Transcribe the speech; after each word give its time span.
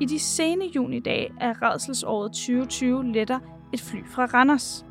I 0.00 0.04
de 0.04 0.18
sene 0.18 0.64
junidage 0.64 1.32
af 1.40 1.62
redselsåret 1.62 2.32
2020 2.32 3.04
letter 3.04 3.38
et 3.72 3.80
fly 3.80 4.06
fra 4.06 4.24
Randers. 4.24 4.86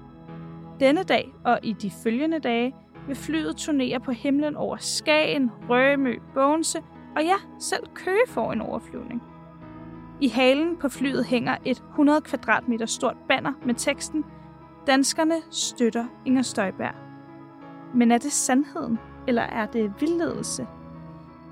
Denne 0.79 1.03
dag 1.03 1.33
og 1.43 1.59
i 1.63 1.73
de 1.73 1.91
følgende 2.03 2.39
dage 2.39 2.73
vil 3.07 3.15
flyet 3.15 3.55
turnere 3.55 3.99
på 3.99 4.11
himlen 4.11 4.55
over 4.55 4.77
Skagen, 4.77 5.51
Rømø, 5.69 6.15
Bogense 6.33 6.79
og 7.15 7.23
ja, 7.23 7.35
selv 7.59 7.83
Køge 7.93 8.27
får 8.27 8.53
en 8.53 8.61
overflyvning. 8.61 9.23
I 10.21 10.27
halen 10.27 10.77
på 10.77 10.89
flyet 10.89 11.25
hænger 11.25 11.57
et 11.65 11.83
100 11.89 12.21
kvadratmeter 12.21 12.85
stort 12.85 13.17
banner 13.27 13.53
med 13.65 13.75
teksten 13.75 14.23
Danskerne 14.87 15.35
støtter 15.51 16.05
Inger 16.25 16.41
Støjberg. 16.41 16.95
Men 17.95 18.11
er 18.11 18.17
det 18.17 18.31
sandheden, 18.31 18.99
eller 19.27 19.41
er 19.41 19.65
det 19.65 19.93
vildledelse? 19.99 20.67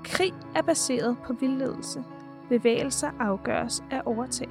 Krig 0.04 0.32
er 0.54 0.62
baseret 0.62 1.16
på 1.26 1.32
vildledelse. 1.32 2.04
Bevægelser 2.48 3.10
afgøres 3.20 3.84
af 3.90 4.02
overtag. 4.04 4.48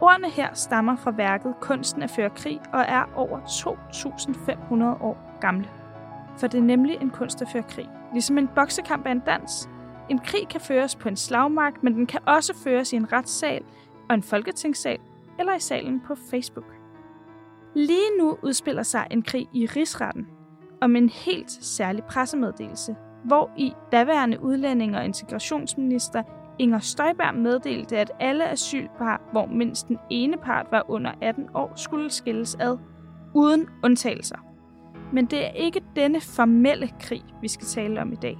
Ordene 0.00 0.30
her 0.30 0.54
stammer 0.54 0.96
fra 0.96 1.10
værket 1.10 1.54
Kunsten 1.60 2.02
at 2.02 2.10
føre 2.10 2.30
krig 2.30 2.60
og 2.72 2.80
er 2.80 3.04
over 3.16 3.38
2.500 3.40 5.02
år 5.04 5.38
gamle. 5.40 5.68
For 6.38 6.46
det 6.46 6.58
er 6.58 6.62
nemlig 6.62 6.98
en 7.00 7.10
kunst 7.10 7.42
at 7.42 7.48
føre 7.52 7.62
krig. 7.62 7.88
Ligesom 8.12 8.38
en 8.38 8.48
boksekamp 8.54 9.06
er 9.06 9.10
en 9.10 9.22
dans. 9.26 9.68
En 10.08 10.18
krig 10.18 10.48
kan 10.48 10.60
føres 10.60 10.96
på 10.96 11.08
en 11.08 11.16
slagmark, 11.16 11.82
men 11.82 11.94
den 11.94 12.06
kan 12.06 12.20
også 12.26 12.54
føres 12.64 12.92
i 12.92 12.96
en 12.96 13.12
retssal 13.12 13.62
og 14.08 14.14
en 14.14 14.22
folketingssal 14.22 14.98
eller 15.38 15.54
i 15.54 15.60
salen 15.60 16.00
på 16.00 16.14
Facebook. 16.30 16.74
Lige 17.74 18.18
nu 18.18 18.38
udspiller 18.42 18.82
sig 18.82 19.06
en 19.10 19.22
krig 19.22 19.48
i 19.52 19.66
rigsretten 19.66 20.28
om 20.80 20.96
en 20.96 21.08
helt 21.08 21.50
særlig 21.50 22.04
pressemeddelelse, 22.04 22.96
hvor 23.24 23.50
i 23.56 23.72
daværende 23.92 24.42
udlænding 24.42 24.96
og 24.96 25.04
integrationsminister 25.04 26.22
Inger 26.58 26.78
Støjberg 26.78 27.34
meddelte, 27.34 27.98
at 27.98 28.10
alle 28.20 28.50
asylpar, 28.50 29.20
hvor 29.32 29.46
mindst 29.46 29.88
den 29.88 29.98
ene 30.10 30.36
part 30.36 30.66
var 30.70 30.84
under 30.88 31.12
18 31.20 31.48
år, 31.54 31.72
skulle 31.76 32.10
skilles 32.10 32.54
ad, 32.54 32.78
uden 33.34 33.66
undtagelser. 33.84 34.36
Men 35.12 35.26
det 35.26 35.44
er 35.46 35.50
ikke 35.50 35.80
denne 35.96 36.20
formelle 36.20 36.90
krig, 37.00 37.24
vi 37.40 37.48
skal 37.48 37.66
tale 37.66 38.00
om 38.00 38.12
i 38.12 38.16
dag. 38.16 38.38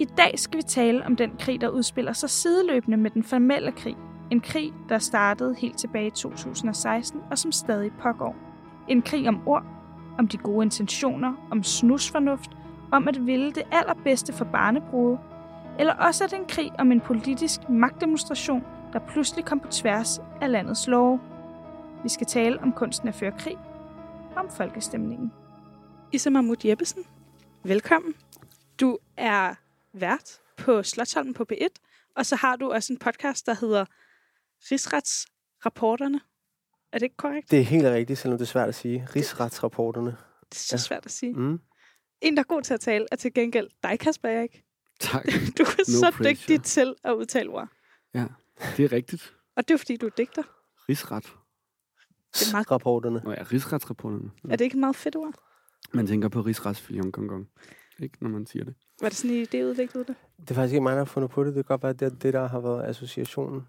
I 0.00 0.04
dag 0.04 0.38
skal 0.38 0.56
vi 0.56 0.62
tale 0.62 1.06
om 1.06 1.16
den 1.16 1.30
krig, 1.38 1.60
der 1.60 1.68
udspiller 1.68 2.12
sig 2.12 2.30
sideløbende 2.30 2.96
med 2.96 3.10
den 3.10 3.24
formelle 3.24 3.72
krig. 3.72 3.96
En 4.30 4.40
krig, 4.40 4.72
der 4.88 4.98
startede 4.98 5.54
helt 5.58 5.78
tilbage 5.78 6.06
i 6.06 6.10
2016 6.10 7.20
og 7.30 7.38
som 7.38 7.52
stadig 7.52 7.92
pågår. 7.92 8.36
En 8.88 9.02
krig 9.02 9.28
om 9.28 9.48
ord, 9.48 9.64
om 10.18 10.28
de 10.28 10.36
gode 10.36 10.64
intentioner, 10.64 11.34
om 11.50 11.62
snusfornuft, 11.62 12.50
om 12.90 13.08
at 13.08 13.26
ville 13.26 13.52
det 13.52 13.62
allerbedste 13.72 14.32
for 14.32 14.44
barnebruget, 14.44 15.18
eller 15.78 15.94
også 15.94 16.24
er 16.24 16.28
det 16.28 16.38
en 16.38 16.46
krig 16.46 16.70
om 16.78 16.92
en 16.92 17.00
politisk 17.00 17.60
magtdemonstration, 17.68 18.62
der 18.92 18.98
pludselig 18.98 19.44
kom 19.44 19.60
på 19.60 19.68
tværs 19.68 20.18
af 20.40 20.50
landets 20.52 20.86
love. 20.86 21.20
Vi 22.02 22.08
skal 22.08 22.26
tale 22.26 22.60
om 22.60 22.72
kunsten 22.72 23.08
at 23.08 23.14
føre 23.14 23.32
krig, 23.38 23.56
om 24.36 24.50
folkestemningen. 24.50 25.32
Issa 26.12 26.30
Mahmoud 26.30 26.56
Jeppesen, 26.64 27.04
velkommen. 27.64 28.14
Du 28.80 28.98
er 29.16 29.54
vært 29.92 30.40
på 30.56 30.82
Slottholmen 30.82 31.34
på 31.34 31.44
P1, 31.52 31.66
og 32.16 32.26
så 32.26 32.36
har 32.36 32.56
du 32.56 32.70
også 32.72 32.92
en 32.92 32.98
podcast, 32.98 33.46
der 33.46 33.54
hedder 33.54 33.84
Rigsretsrapporterne. 34.72 36.20
Er 36.92 36.98
det 36.98 37.02
ikke 37.02 37.16
korrekt? 37.16 37.50
Det 37.50 37.58
er 37.58 37.64
helt 37.64 37.86
rigtigt, 37.86 38.18
selvom 38.18 38.38
det 38.38 38.44
er 38.44 38.48
svært 38.48 38.68
at 38.68 38.74
sige. 38.74 39.08
Rigsretsrapporterne. 39.16 40.10
Det 40.40 40.54
er 40.54 40.58
så 40.58 40.68
Ja. 40.72 40.76
svært 40.78 41.06
at 41.06 41.12
sige. 41.12 41.32
Mm. 41.32 41.60
En, 42.20 42.36
der 42.36 42.40
er 42.42 42.46
god 42.46 42.62
til 42.62 42.74
at 42.74 42.80
tale, 42.80 43.06
er 43.12 43.16
til 43.16 43.34
gengæld 43.34 43.68
dig, 43.82 43.98
Kasper 43.98 44.28
Erik. 44.28 44.62
Tak. 45.10 45.24
Du 45.58 45.62
er 45.62 45.78
No 45.78 45.98
så 46.00 46.10
pressure. 46.16 46.30
dygtig 46.34 46.62
til 46.62 46.94
at 47.04 47.12
udtale 47.12 47.50
ord. 47.50 47.68
Ja, 48.14 48.26
det 48.76 48.84
er 48.84 48.92
rigtigt. 48.92 49.34
Og 49.56 49.68
det 49.68 49.74
er 49.74 49.78
fordi, 49.78 49.96
du 49.96 50.06
er 50.06 50.10
digter. 50.10 50.42
Rigsret. 50.88 51.24
Det 52.34 52.48
er 52.48 52.52
meget- 52.52 52.70
Rapporterne. 52.70 53.20
Nå 53.24 53.30
ja, 53.30 53.42
rigsretsrapporterne. 53.42 54.30
Er 54.50 54.56
det 54.56 54.60
ikke 54.64 54.74
et 54.74 54.80
meget 54.80 54.96
fedt 54.96 55.16
ord? 55.16 55.34
Man 55.92 56.06
tænker 56.06 56.28
på 56.28 56.40
rigsretsfilion 56.40 57.12
gong 57.12 57.28
gong. 57.28 57.48
Ikke, 58.02 58.18
når 58.20 58.28
man 58.30 58.46
siger 58.46 58.64
det. 58.64 58.74
Var 59.00 59.08
det 59.08 59.18
sådan, 59.18 59.36
I 59.36 59.44
det 59.44 59.64
udviklede 59.64 60.04
det? 60.04 60.16
Det 60.40 60.50
er 60.50 60.54
faktisk 60.54 60.72
ikke 60.72 60.82
mig, 60.82 60.90
der 60.92 60.98
har 60.98 61.04
fundet 61.04 61.30
på 61.30 61.44
det. 61.44 61.54
Det 61.54 61.66
kan 61.66 61.68
godt 61.68 61.82
være, 61.82 61.90
at 61.90 62.00
det 62.00 62.06
er 62.06 62.16
det, 62.16 62.32
der 62.34 62.48
har 62.48 62.60
været 62.60 62.84
associationen. 62.88 63.62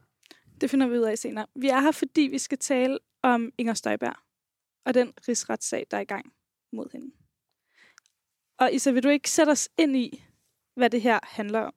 Det 0.61 0.69
finder 0.69 0.87
vi 0.87 0.97
ud 0.97 1.03
af 1.03 1.17
senere. 1.17 1.45
Vi 1.55 1.67
er 1.69 1.79
her, 1.79 1.91
fordi 1.91 2.21
vi 2.21 2.37
skal 2.37 2.57
tale 2.57 2.99
om 3.23 3.51
Inger 3.57 3.73
Støjberg 3.73 4.13
og 4.85 4.93
den 4.93 5.13
rigsretssag, 5.27 5.87
der 5.91 5.97
er 5.97 6.01
i 6.01 6.05
gang 6.05 6.33
mod 6.73 6.85
hende. 6.91 7.11
Og 8.59 8.73
Isa, 8.73 8.91
vil 8.91 9.03
du 9.03 9.09
ikke 9.09 9.29
sætte 9.29 9.49
os 9.49 9.69
ind 9.77 9.95
i, 9.97 10.23
hvad 10.79 10.89
det 10.89 11.01
her 11.01 11.19
handler 11.23 11.59
om? 11.59 11.73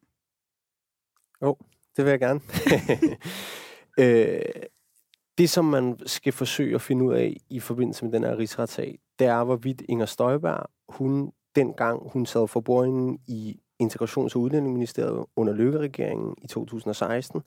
Jo, 1.43 1.49
oh, 1.49 1.57
Det 1.97 2.05
vil 2.05 2.11
jeg 2.11 2.21
gerne. 2.21 2.41
øh, 4.03 4.63
det, 5.39 5.51
som 5.51 5.65
man 5.65 5.99
skal 6.07 6.33
forsøge 6.33 6.75
at 6.75 6.81
finde 6.81 7.05
ud 7.05 7.15
af 7.15 7.37
i 7.51 7.61
forbindelse 7.61 8.05
med 8.05 8.13
den 8.13 8.25
her 8.25 8.39
rigsretssag, 8.39 8.99
det 9.19 9.27
er, 9.27 9.45
hvorvidt 9.45 9.83
Inger 9.89 10.07
Støjberg, 10.07 10.67
hun 10.89 11.33
dengang 11.57 12.11
hun 12.11 12.27
sad 12.27 12.49
for 12.49 12.61
bordenden 12.61 13.19
i 13.27 13.61
Integrations- 13.83 14.35
og 14.35 14.41
Udlændingeministeriet 14.41 15.27
under 15.37 15.53
Løkke-regeringen 15.53 16.35
i 16.43 16.47
2016, 16.47 17.43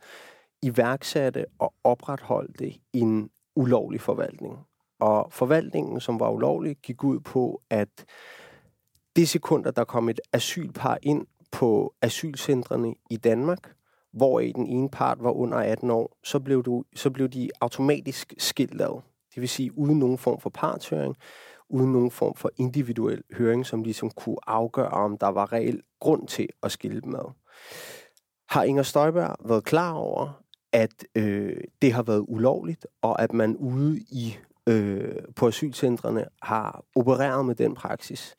iværksatte 0.62 1.46
og 1.60 1.74
opretholdte 1.84 2.74
en 2.94 3.30
ulovlig 3.56 4.02
forvaltning. 4.02 4.58
Og 5.00 5.34
forvaltningen, 5.34 6.00
som 6.00 6.20
var 6.20 6.30
ulovlig, 6.30 6.78
gik 6.78 7.04
ud 7.04 7.20
på, 7.20 7.62
at 7.70 8.06
det 9.16 9.30
sekunder, 9.30 9.72
der 9.72 9.84
kom 9.84 10.10
et 10.10 10.20
asylpar 10.34 10.98
ind 11.02 11.28
på 11.56 11.94
asylcentrene 12.02 12.96
i 13.10 13.18
Danmark, 13.18 13.74
hvor 14.14 14.40
i 14.40 14.52
den 14.52 14.68
ene 14.68 14.90
part 14.90 15.18
var 15.22 15.32
under 15.32 15.58
18 15.58 15.92
år, 15.92 16.18
så 16.24 16.40
blev, 16.40 16.64
du, 16.64 16.84
så 16.96 17.10
blev 17.10 17.30
de 17.30 17.50
automatisk 17.62 18.34
skilt 18.38 18.82
ad. 18.82 19.02
Det 19.36 19.42
vil 19.42 19.50
sige 19.50 19.78
uden 19.78 20.00
nogen 20.00 20.18
form 20.18 20.40
for 20.40 20.50
partshøring, 20.50 21.16
uden 21.70 21.92
nogen 21.92 22.12
form 22.12 22.36
for 22.36 22.52
individuel 22.58 23.24
høring, 23.38 23.66
som 23.66 23.84
ligesom 23.84 24.10
kunne 24.10 24.38
afgøre, 24.48 24.90
om 24.90 25.18
der 25.18 25.28
var 25.28 25.54
reel 25.54 25.82
grund 26.00 26.28
til 26.28 26.50
at 26.64 26.72
skille 26.72 27.02
dem 27.02 27.16
ad. 27.16 27.32
Har 28.50 28.64
Inger 28.64 28.84
Støjberg 28.84 29.36
været 29.46 29.64
klar 29.64 29.94
over, 29.94 30.42
at 30.74 31.06
øh, 31.16 31.58
det 31.82 31.94
har 31.94 32.04
været 32.04 32.26
ulovligt, 32.28 32.88
og 33.02 33.22
at 33.22 33.34
man 33.34 33.58
ude 33.58 33.98
i 33.98 34.38
øh, 34.70 35.16
på 35.36 35.48
asylcentrene 35.48 36.26
har 36.42 36.84
opereret 36.96 37.46
med 37.46 37.56
den 37.56 37.76
praksis? 37.76 38.36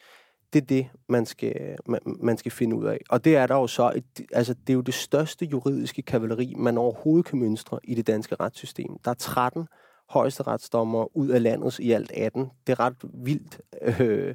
Det 0.52 0.62
er 0.62 0.66
det, 0.66 0.88
man 1.08 1.26
skal, 1.26 1.76
man, 1.86 2.00
man 2.04 2.38
skal 2.38 2.52
finde 2.52 2.76
ud 2.76 2.84
af. 2.84 2.98
Og 3.10 3.24
det 3.24 3.36
er 3.36 3.46
der 3.46 3.54
jo 3.54 3.66
så, 3.66 3.92
et, 3.96 4.26
altså 4.32 4.54
det 4.54 4.70
er 4.70 4.74
jo 4.74 4.80
det 4.80 4.94
største 4.94 5.44
juridiske 5.44 6.02
kavaleri, 6.02 6.54
man 6.56 6.78
overhovedet 6.78 7.26
kan 7.26 7.38
mønstre 7.38 7.80
i 7.84 7.94
det 7.94 8.06
danske 8.06 8.36
retssystem. 8.40 8.98
Der 9.04 9.10
er 9.10 9.14
13 9.14 9.68
højesteretsdommer 10.10 11.16
ud 11.16 11.28
af 11.28 11.42
landets 11.42 11.78
i 11.78 11.92
alt 11.92 12.12
18. 12.12 12.50
Det 12.66 12.72
er 12.72 12.80
ret 12.80 12.96
vildt. 13.14 13.60
Øh, 14.00 14.34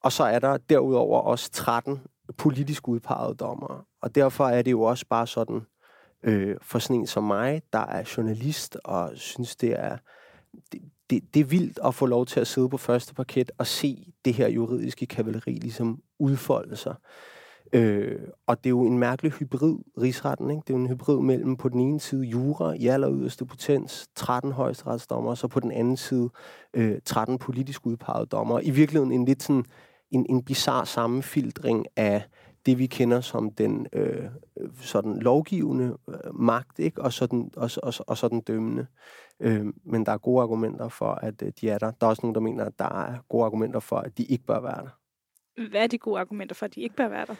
og 0.00 0.12
så 0.12 0.24
er 0.24 0.38
der 0.38 0.56
derudover 0.56 1.20
også 1.20 1.50
13 1.50 2.00
politisk 2.38 2.88
udpegede 2.88 3.34
dommere. 3.34 3.82
Og 4.02 4.14
derfor 4.14 4.46
er 4.46 4.62
det 4.62 4.70
jo 4.70 4.82
også 4.82 5.06
bare 5.10 5.26
sådan, 5.26 5.60
øh, 6.22 6.56
for 6.62 6.78
sådan 6.78 6.96
en 6.96 7.06
som 7.06 7.24
mig, 7.24 7.62
der 7.72 7.86
er 7.86 8.14
journalist 8.16 8.76
og 8.84 9.10
synes, 9.14 9.56
det 9.56 9.80
er, 9.80 9.96
det, 10.72 10.82
det, 11.14 11.34
det 11.34 11.40
er 11.40 11.44
vildt 11.44 11.78
at 11.84 11.94
få 11.94 12.06
lov 12.06 12.26
til 12.26 12.40
at 12.40 12.46
sidde 12.46 12.68
på 12.68 12.76
første 12.76 13.14
parket 13.14 13.50
og 13.58 13.66
se 13.66 14.12
det 14.24 14.34
her 14.34 14.48
juridiske 14.48 15.06
kavaleri 15.06 15.52
ligesom 15.52 16.02
udfolde 16.18 16.76
sig. 16.76 16.94
Øh, 17.72 18.18
og 18.46 18.58
det 18.58 18.66
er 18.66 18.70
jo 18.70 18.82
en 18.82 18.98
mærkelig 18.98 19.32
hybrid, 19.32 19.78
rigsretten. 20.00 20.50
Ikke? 20.50 20.60
Det 20.60 20.70
er 20.70 20.78
jo 20.78 20.84
en 20.84 20.88
hybrid 20.88 21.20
mellem 21.20 21.56
på 21.56 21.68
den 21.68 21.80
ene 21.80 22.00
side 22.00 22.24
jura 22.24 22.72
i 22.72 22.86
aller 22.86 23.12
yderste 23.12 23.46
potens, 23.46 24.06
13 24.14 24.52
højesteretsdommer, 24.52 25.30
og 25.30 25.38
så 25.38 25.48
på 25.48 25.60
den 25.60 25.72
anden 25.72 25.96
side 25.96 26.30
øh, 26.74 26.98
13 27.04 27.38
politisk 27.38 27.86
udpegede 27.86 28.26
dommer. 28.26 28.60
I 28.60 28.70
virkeligheden 28.70 29.12
en 29.12 29.24
lidt 29.24 29.42
sådan 29.42 29.64
en, 30.10 30.26
en 30.28 30.42
bizarre 30.44 30.86
sammenfiltring 30.86 31.86
af 31.96 32.22
det, 32.66 32.78
vi 32.78 32.86
kender 32.86 33.20
som 33.20 33.50
den 33.50 33.86
øh, 33.92 34.24
sådan 34.80 35.18
lovgivende 35.18 35.96
øh, 36.08 36.34
magt, 36.34 36.78
ikke? 36.78 37.02
Og, 37.02 37.12
så 37.12 37.26
den, 37.26 37.50
og, 37.56 37.70
og, 37.82 37.94
og 38.06 38.16
så 38.16 38.28
den 38.28 38.40
dømmende. 38.40 38.86
Øh, 39.40 39.66
men 39.84 40.06
der 40.06 40.12
er 40.12 40.18
gode 40.18 40.42
argumenter 40.42 40.88
for, 40.88 41.10
at 41.10 41.42
øh, 41.42 41.52
de 41.60 41.70
er 41.70 41.78
der. 41.78 41.90
Der 41.90 42.06
er 42.06 42.10
også 42.10 42.22
nogen, 42.22 42.34
der 42.34 42.40
mener, 42.40 42.64
at 42.64 42.78
der 42.78 43.08
er 43.08 43.18
gode 43.28 43.44
argumenter 43.44 43.80
for, 43.80 43.96
at 43.96 44.18
de 44.18 44.24
ikke 44.24 44.44
bør 44.44 44.60
være 44.60 44.82
der. 44.82 44.98
Hvad 45.70 45.82
er 45.82 45.86
de 45.86 45.98
gode 45.98 46.20
argumenter 46.20 46.54
for, 46.54 46.66
at 46.66 46.74
de 46.74 46.80
ikke 46.80 46.96
bør 46.96 47.08
være 47.08 47.26
der? 47.26 47.34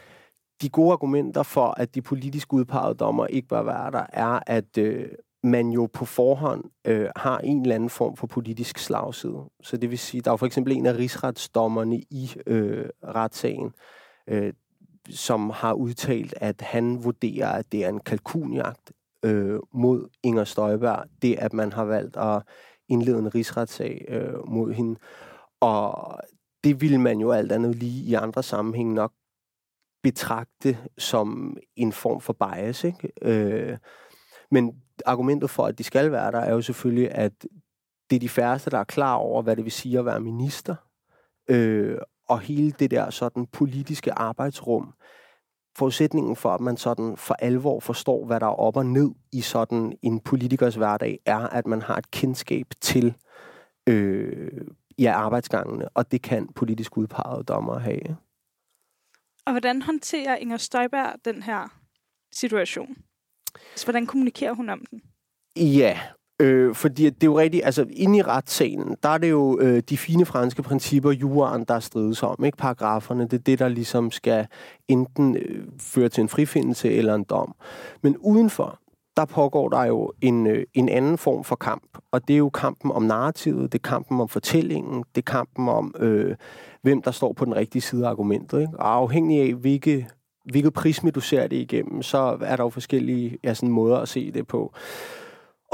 De 0.63 0.69
gode 0.69 0.93
argumenter 0.93 1.43
for, 1.43 1.75
at 1.81 1.95
de 1.95 2.03
politisk 2.03 2.53
udpegede 2.53 2.95
dommer 2.95 3.27
ikke 3.27 3.49
bør 3.49 3.63
være 3.63 3.91
der, 3.91 4.07
er, 4.13 4.41
at 4.47 4.79
øh, 4.79 5.09
man 5.43 5.71
jo 5.71 5.89
på 5.93 6.05
forhånd 6.05 6.65
øh, 6.87 7.09
har 7.17 7.39
en 7.39 7.63
eller 7.63 7.75
anden 7.75 7.91
form 7.91 8.17
for 8.17 8.27
politisk 8.27 8.79
slagside. 8.79 9.51
Så 9.63 9.77
det 9.77 9.91
vil 9.91 9.99
sige, 9.99 10.21
der 10.21 10.33
er 10.33 10.37
for 10.37 10.47
eksempel 10.47 10.73
en 10.73 10.87
af 10.87 10.97
rigsretsdommerne 10.97 11.97
i 11.97 12.31
øh, 12.47 12.89
retssagen, 13.05 13.73
øh, 14.29 14.53
som 15.11 15.51
har 15.51 15.73
udtalt, 15.73 16.35
at 16.37 16.61
han 16.61 17.05
vurderer, 17.05 17.49
at 17.49 17.73
det 17.73 17.85
er 17.85 17.89
en 17.89 18.01
kalkunjagt 18.01 18.93
øh, 19.25 19.61
mod 19.73 20.09
Inger 20.23 20.45
Støjberg, 20.45 21.05
det 21.23 21.35
at 21.35 21.53
man 21.53 21.73
har 21.73 21.85
valgt 21.85 22.17
at 22.17 22.43
indlede 22.89 23.19
en 23.19 23.35
rigsretssag 23.35 24.05
øh, 24.09 24.49
mod 24.49 24.73
hende. 24.73 25.01
Og 25.61 26.19
det 26.65 26.81
ville 26.81 26.99
man 26.99 27.19
jo 27.19 27.33
alt 27.33 27.53
andet 27.53 27.75
lige 27.75 28.05
i 28.05 28.15
andre 28.15 28.43
sammenhæng 28.43 28.93
nok 28.93 29.13
betragte 30.03 30.79
som 30.99 31.57
en 31.77 31.93
form 31.93 32.21
for 32.21 32.33
bias. 32.33 32.85
Ikke? 32.85 33.13
Øh, 33.23 33.79
Men 34.51 34.83
argumentet 35.07 35.51
for, 35.51 35.67
at 35.67 35.79
de 35.79 35.85
skal 35.85 36.13
være 36.13 36.33
der, 36.33 36.39
er 36.39 36.53
jo 36.53 36.63
selvfølgelig, 36.63 37.13
at 37.13 37.33
det 38.11 38.17
er 38.17 38.21
de 38.21 38.29
færreste, 38.29 38.71
der 38.71 38.79
er 38.79 38.85
klar 38.85 39.15
over, 39.15 39.43
hvad 39.43 39.57
det 39.57 39.65
vil 39.65 39.73
sige 39.73 39.99
at 39.99 40.05
være 40.05 40.21
minister. 40.21 40.75
Øh, 41.51 41.99
og 42.29 42.41
hele 42.41 42.71
det 42.71 42.91
der 42.91 43.11
sådan 43.11 43.47
politiske 43.47 44.13
arbejdsrum, 44.13 44.95
forudsætningen 45.77 46.37
for, 46.37 46.51
at 46.51 46.61
man 46.61 46.77
sådan 46.77 47.17
for 47.17 47.35
alvor 47.35 47.81
forstår, 47.81 48.27
hvad 48.27 48.41
der 48.41 48.47
er 48.47 48.61
op 48.61 48.77
og 48.77 48.87
ned 48.87 49.11
i 49.33 49.41
sådan 49.41 49.99
en 50.03 50.21
politikers 50.21 50.75
hverdag, 50.75 51.19
er, 51.27 51.39
at 51.39 51.67
man 51.67 51.83
har 51.83 51.97
et 51.97 52.11
kendskab 52.11 52.67
til 52.81 53.15
øh, 53.89 54.67
ja, 54.99 55.13
arbejdsgangene, 55.13 55.89
og 55.89 56.13
det 56.13 56.23
kan 56.23 56.49
politisk 56.53 56.97
udpegede 56.97 57.45
dommer 57.45 57.79
have. 57.79 58.17
Og 59.47 59.53
hvordan 59.53 59.83
håndterer 59.83 60.37
Inger 60.37 60.57
Støjberg 60.57 61.15
den 61.25 61.43
her 61.43 61.69
situation? 62.33 62.97
Så 63.77 63.87
hvordan 63.87 64.07
kommunikerer 64.07 64.53
hun 64.53 64.69
om 64.69 64.85
den? 64.91 65.03
Ja, 65.57 66.01
Øh, 66.41 66.75
fordi 66.75 67.05
det 67.05 67.23
er 67.23 67.27
jo 67.27 67.39
rigtigt, 67.39 67.65
altså 67.65 67.87
inde 67.91 68.19
i 68.19 68.23
retssalen, 68.23 68.97
der 69.03 69.09
er 69.09 69.19
det 69.19 69.31
jo 69.31 69.59
øh, 69.61 69.83
de 69.89 69.97
fine 69.97 70.25
franske 70.25 70.63
principper, 70.63 71.11
juraen, 71.11 71.65
der 71.65 71.81
strides 71.81 72.23
om, 72.23 72.45
ikke? 72.45 72.59
Paragraferne, 72.59 73.25
det 73.25 73.33
er 73.33 73.43
det, 73.43 73.59
der 73.59 73.69
ligesom 73.69 74.11
skal 74.11 74.47
enten 74.89 75.37
øh, 75.37 75.65
føre 75.81 76.09
til 76.09 76.21
en 76.21 76.29
frifindelse 76.29 76.93
eller 76.93 77.15
en 77.15 77.25
dom. 77.25 77.55
Men 78.03 78.17
udenfor, 78.17 78.79
der 79.17 79.25
pågår 79.25 79.69
der 79.69 79.85
jo 79.85 80.13
en, 80.21 80.47
øh, 80.47 80.65
en 80.75 80.89
anden 80.89 81.19
form 81.19 81.45
for 81.45 81.57
kamp, 81.57 81.99
og 82.13 82.29
det 82.29 82.35
er 82.35 82.39
jo 82.39 82.51
kampen 82.51 82.93
om 82.93 83.03
narrativet, 83.03 83.73
det 83.73 83.79
er 83.79 83.89
kampen 83.89 84.21
om 84.21 84.29
fortællingen, 84.29 85.05
det 85.15 85.21
er 85.27 85.33
kampen 85.33 85.69
om, 85.69 85.95
øh, 85.99 86.37
hvem 86.83 87.03
der 87.03 87.11
står 87.11 87.33
på 87.33 87.45
den 87.45 87.57
rigtige 87.57 87.83
side 87.83 88.07
af 88.07 88.11
argumentet. 88.11 88.61
Ikke? 88.61 88.73
Og 88.79 88.95
afhængig 88.95 89.41
af, 89.41 89.55
hvilke, 89.55 90.09
hvilket 90.45 90.73
prisme 90.73 91.11
du 91.11 91.21
ser 91.21 91.47
det 91.47 91.57
igennem, 91.57 92.03
så 92.03 92.39
er 92.41 92.57
der 92.57 92.65
jo 92.65 92.71
forskellige 92.71 93.39
ja, 93.45 93.55
sådan 93.55 93.69
måder 93.69 93.99
at 93.99 94.09
se 94.09 94.33
det 94.33 94.47
på. 94.47 94.75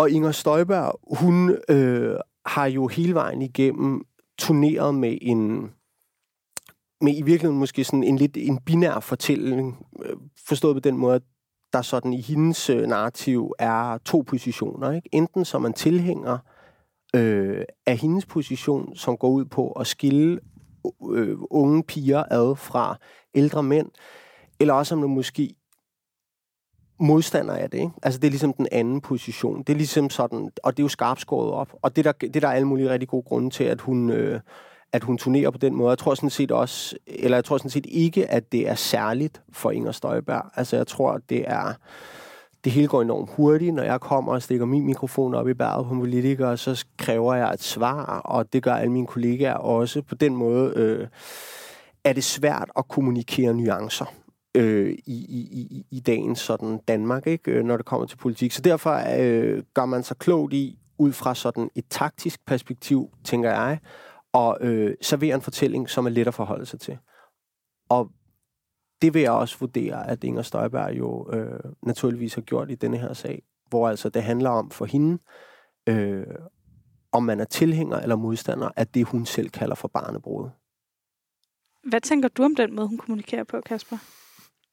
Og 0.00 0.11
Inger 0.11 0.32
Støjberg, 0.32 1.00
hun 1.19 1.58
øh, 1.69 2.17
har 2.47 2.67
jo 2.67 2.87
hele 2.87 3.14
vejen 3.14 3.43
igennem 3.43 4.05
turneret 4.38 4.94
med 4.94 5.19
en 5.20 5.70
med 7.00 7.17
i 7.17 7.23
virkeligheden 7.23 7.58
måske 7.58 7.85
sådan 7.85 8.05
en 8.05 8.17
lidt 8.17 8.37
en 8.37 8.58
binær 8.58 9.00
fortælling, 9.00 9.87
øh, 10.02 10.17
forstået 10.49 10.76
på 10.76 10.81
den 10.81 10.97
måde, 10.97 11.14
at 11.14 11.23
der 11.73 11.82
sådan 11.82 12.12
i 12.12 12.20
hendes 12.20 12.70
øh, 12.70 12.87
narrativ 12.87 13.52
er 13.58 13.99
to 13.99 14.25
positioner. 14.26 14.93
Ikke? 14.93 15.08
Enten 15.12 15.44
som 15.44 15.62
man 15.62 15.73
tilhænger 15.73 16.38
øh, 17.17 17.64
af 17.87 17.97
hendes 17.97 18.26
position, 18.26 18.97
som 18.97 19.17
går 19.17 19.29
ud 19.29 19.44
på 19.44 19.73
at 19.73 19.87
skille 19.87 20.41
øh, 21.11 21.37
unge 21.50 21.82
piger 21.82 22.25
ad 22.31 22.56
fra 22.56 22.97
ældre 23.35 23.62
mænd, 23.62 23.91
eller 24.61 24.75
også 24.75 24.94
om 24.94 25.00
man 25.00 25.11
måske 25.11 25.55
modstander 27.00 27.55
af 27.55 27.70
det. 27.70 27.79
Ikke? 27.79 27.93
Altså 28.02 28.20
det 28.20 28.26
er 28.26 28.31
ligesom 28.31 28.52
den 28.52 28.67
anden 28.73 29.00
position. 29.00 29.58
Det 29.58 29.73
er 29.73 29.76
ligesom 29.76 30.11
sådan, 30.11 30.50
og 30.62 30.76
det 30.76 30.82
er 30.82 30.85
jo 30.85 30.88
skarpskåret 30.88 31.50
op. 31.50 31.69
Og 31.82 31.97
det 31.97 32.05
der, 32.05 32.12
det 32.12 32.43
der 32.43 32.49
er 32.49 32.52
alle 32.52 32.69
mulige 32.69 32.91
rigtig 32.91 33.08
gode 33.08 33.23
grunde 33.23 33.50
til, 33.50 33.64
at 33.64 33.81
hun, 33.81 34.11
øh, 34.11 34.41
at 34.93 35.05
hun 35.05 35.19
turnerer 35.19 35.50
på 35.50 35.58
den 35.58 35.75
måde. 35.75 35.91
Jeg 35.91 35.99
tror 35.99 36.14
sådan 36.14 36.31
set 36.31 36.50
også, 36.50 36.97
eller 37.06 37.37
jeg 37.37 37.44
tror 37.44 37.58
sådan 37.58 37.70
set 37.70 37.87
ikke, 37.88 38.31
at 38.31 38.52
det 38.52 38.69
er 38.69 38.75
særligt 38.75 39.43
for 39.52 39.70
Inger 39.70 39.93
Støjberg. 39.93 40.44
Altså 40.56 40.76
jeg 40.76 40.87
tror, 40.87 41.12
at 41.12 41.20
det 41.29 41.44
er, 41.47 41.73
det 42.64 42.73
hele 42.73 42.88
går 42.88 43.02
enormt 43.02 43.31
hurtigt. 43.37 43.75
Når 43.75 43.82
jeg 43.82 44.00
kommer 44.00 44.32
og 44.32 44.43
stikker 44.43 44.67
min 44.67 44.87
mikrofon 44.87 45.35
op 45.35 45.49
i 45.49 45.55
bæret 45.55 45.87
på 45.87 45.94
politikere, 45.94 46.56
så 46.56 46.85
kræver 46.99 47.35
jeg 47.35 47.55
et 47.55 47.62
svar, 47.62 48.05
og 48.25 48.52
det 48.52 48.62
gør 48.62 48.75
alle 48.75 48.93
mine 48.93 49.06
kollegaer 49.06 49.55
også. 49.55 50.02
På 50.02 50.14
den 50.14 50.37
måde 50.37 50.73
øh, 50.76 51.08
er 52.05 52.12
det 52.12 52.25
svært 52.25 52.70
at 52.76 52.88
kommunikere 52.88 53.55
nuancer 53.55 54.14
øh, 54.55 54.91
i, 54.91 55.14
i, 55.29 55.41
i, 55.50 55.87
i 55.91 56.00
dagens 56.00 56.38
sådan 56.38 56.79
Danmark, 56.88 57.26
ikke? 57.26 57.50
Øh, 57.50 57.64
når 57.64 57.76
det 57.76 57.87
kommer 57.87 58.06
til 58.06 58.17
politik. 58.17 58.52
Så 58.52 58.62
derfor 58.62 59.02
øh, 59.19 59.62
gør 59.75 59.85
man 59.85 60.02
sig 60.02 60.17
klogt 60.19 60.52
i, 60.52 60.79
ud 60.99 61.12
fra 61.12 61.35
sådan 61.35 61.70
et 61.75 61.85
taktisk 61.91 62.47
perspektiv, 62.47 63.11
tænker 63.25 63.50
jeg, 63.50 63.79
og 64.32 64.58
øh, 64.61 64.94
servere 65.02 65.35
en 65.35 65.43
fortælling, 65.43 65.91
som 65.91 66.06
er 66.06 66.11
let 66.11 66.29
at 66.29 66.35
forholde 66.35 66.67
sig 66.67 66.81
til. 66.81 66.99
Og 67.88 68.11
det 69.02 69.14
vil 69.14 69.23
jeg 69.23 69.32
også 69.32 69.56
vurdere, 69.61 70.11
at 70.11 70.25
Inger 70.25 70.43
Støjberg 70.43 70.99
jo 70.99 71.31
øh, 71.32 71.73
naturligvis 71.82 72.35
har 72.35 72.43
gjort 72.43 72.70
i 72.70 72.75
denne 72.75 72.99
her 72.99 73.12
sag, 73.12 73.43
hvor 73.69 73.88
altså 73.88 74.08
det 74.08 74.23
handler 74.23 74.50
om 74.50 74.70
for 74.70 74.85
hende, 74.85 75.19
øh, 75.87 76.26
om 77.12 77.23
man 77.23 77.41
er 77.41 77.44
tilhænger 77.44 77.97
eller 77.97 78.17
modstander 78.17 78.70
af 78.76 78.87
det, 78.87 79.05
hun 79.06 79.26
selv 79.26 79.50
kalder 79.50 79.75
for 79.75 79.88
barnebrud. 79.88 80.50
Hvad 81.88 82.00
tænker 82.00 82.29
du 82.29 82.43
om 82.43 82.55
den 82.55 82.75
måde, 82.75 82.88
hun 82.88 82.99
kommunikerer 82.99 83.44
på, 83.44 83.61
Kasper? 83.67 83.97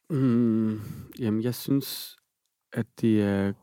Mm, 0.09 0.79
jamen, 1.19 1.43
jeg 1.43 1.55
synes, 1.55 2.17
at 2.73 2.85
det 3.01 3.21
er 3.21 3.53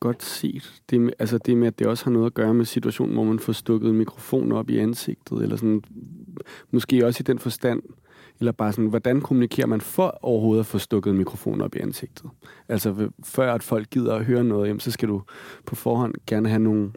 godt 0.00 0.22
set. 0.22 0.82
Det 0.90 1.00
med, 1.00 1.12
altså 1.18 1.38
det 1.38 1.56
med, 1.56 1.66
at 1.66 1.78
det 1.78 1.86
også 1.86 2.04
har 2.04 2.10
noget 2.10 2.26
at 2.26 2.34
gøre 2.34 2.54
med 2.54 2.64
situationen, 2.64 3.14
hvor 3.14 3.24
man 3.24 3.38
får 3.38 3.52
stukket 3.52 3.94
mikrofon 3.94 4.52
op 4.52 4.70
i 4.70 4.78
ansigtet, 4.78 5.42
eller 5.42 5.56
sådan, 5.56 5.82
måske 6.70 7.06
også 7.06 7.20
i 7.20 7.28
den 7.28 7.38
forstand, 7.38 7.82
eller 8.38 8.52
bare 8.52 8.72
sådan, 8.72 8.88
hvordan 8.88 9.20
kommunikerer 9.20 9.66
man 9.66 9.80
for 9.80 10.18
overhovedet 10.22 10.60
at 10.60 10.66
få 10.66 10.78
stukket 10.78 11.14
mikrofon 11.14 11.60
op 11.60 11.74
i 11.74 11.78
ansigtet? 11.78 12.30
Altså, 12.68 13.10
før 13.24 13.54
at 13.54 13.62
folk 13.62 13.90
gider 13.90 14.14
at 14.14 14.24
høre 14.24 14.44
noget, 14.44 14.68
jamen, 14.68 14.80
så 14.80 14.90
skal 14.90 15.08
du 15.08 15.22
på 15.66 15.74
forhånd 15.74 16.14
gerne 16.26 16.48
have 16.48 16.62
nogle, 16.62 16.92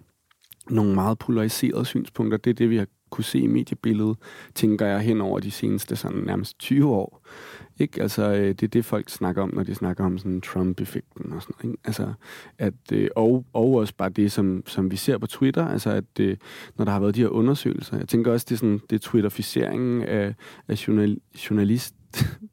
nogle 0.70 0.96
meget 0.96 1.20
polariserede 1.20 1.86
synspunkter. 1.86 2.38
Det 2.38 2.50
er 2.50 2.54
det, 2.54 2.70
vi 2.70 2.78
har 2.78 2.88
kunne 3.16 3.24
se 3.24 3.40
i 3.40 3.48
mediebilledet, 3.48 4.18
tænker 4.56 4.86
jeg 4.86 5.00
hen 5.00 5.22
over 5.22 5.40
de 5.40 5.52
seneste 5.52 5.96
sådan 5.96 6.20
nærmest 6.20 6.60
20 6.60 6.90
år. 6.90 7.22
Ikke? 7.80 8.02
Altså, 8.02 8.32
øh, 8.32 8.48
det 8.48 8.64
er 8.64 8.68
det, 8.68 8.86
folk 8.86 9.10
snakker 9.10 9.42
om, 9.42 9.54
når 9.54 9.64
de 9.64 9.76
snakker 9.76 10.06
om 10.06 10.18
sådan 10.18 10.42
Trump-effekten 10.42 11.34
og 11.34 11.42
sådan 11.42 11.56
noget. 11.64 11.74
Ikke? 11.74 11.82
Altså, 11.86 12.14
at, 12.58 12.74
øh, 12.94 13.10
og, 13.16 13.46
og 13.54 13.74
også 13.74 13.94
bare 13.98 14.10
det, 14.10 14.32
som, 14.32 14.64
som 14.68 14.92
vi 14.92 14.96
ser 14.96 15.18
på 15.18 15.28
Twitter, 15.28 15.68
altså 15.68 15.90
at 15.90 16.20
øh, 16.20 16.38
når 16.78 16.86
der 16.86 16.92
har 16.92 17.00
været 17.00 17.16
de 17.16 17.22
her 17.22 17.28
undersøgelser, 17.28 17.98
jeg 17.98 18.08
tænker 18.08 18.32
også, 18.32 18.46
det 18.50 18.56
er, 18.56 18.58
sådan, 18.58 18.82
det 18.90 18.96
er 18.96 19.00
twitterificeringen 19.00 20.04
af, 20.04 20.36
af 20.68 20.88
journal, 20.88 21.18
journalist 21.50 21.96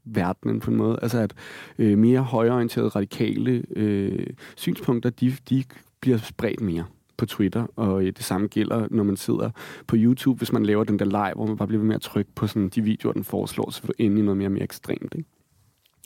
verdenen 0.04 0.60
på 0.60 0.70
en 0.70 0.76
måde. 0.76 0.98
Altså 1.02 1.18
at 1.18 1.34
øh, 1.78 1.98
mere 1.98 2.20
højorienterede 2.20 2.88
radikale 2.88 3.62
øh, 3.76 4.26
synspunkter, 4.56 5.10
de, 5.10 5.36
de 5.50 5.64
bliver 6.00 6.18
spredt 6.18 6.60
mere 6.60 6.84
på 7.16 7.26
Twitter, 7.26 7.66
og 7.76 8.02
det 8.02 8.24
samme 8.24 8.46
gælder, 8.46 8.86
når 8.90 9.04
man 9.04 9.16
sidder 9.16 9.50
på 9.86 9.96
YouTube, 9.98 10.38
hvis 10.38 10.52
man 10.52 10.66
laver 10.66 10.84
den 10.84 10.98
der 10.98 11.04
live, 11.04 11.34
hvor 11.34 11.46
man 11.46 11.56
bare 11.56 11.68
bliver 11.68 11.82
mere 11.82 11.98
tryg 11.98 12.26
på 12.34 12.46
sådan, 12.46 12.68
de 12.68 12.82
videoer, 12.82 13.12
den 13.12 13.24
foreslår, 13.24 13.70
så 13.70 13.82
vil 13.82 13.88
du 13.88 13.94
ind 13.98 14.18
i 14.18 14.22
noget 14.22 14.36
mere 14.36 14.48
og 14.48 14.52
mere 14.52 14.62
ekstremt. 14.62 15.14
Ikke? 15.16 15.28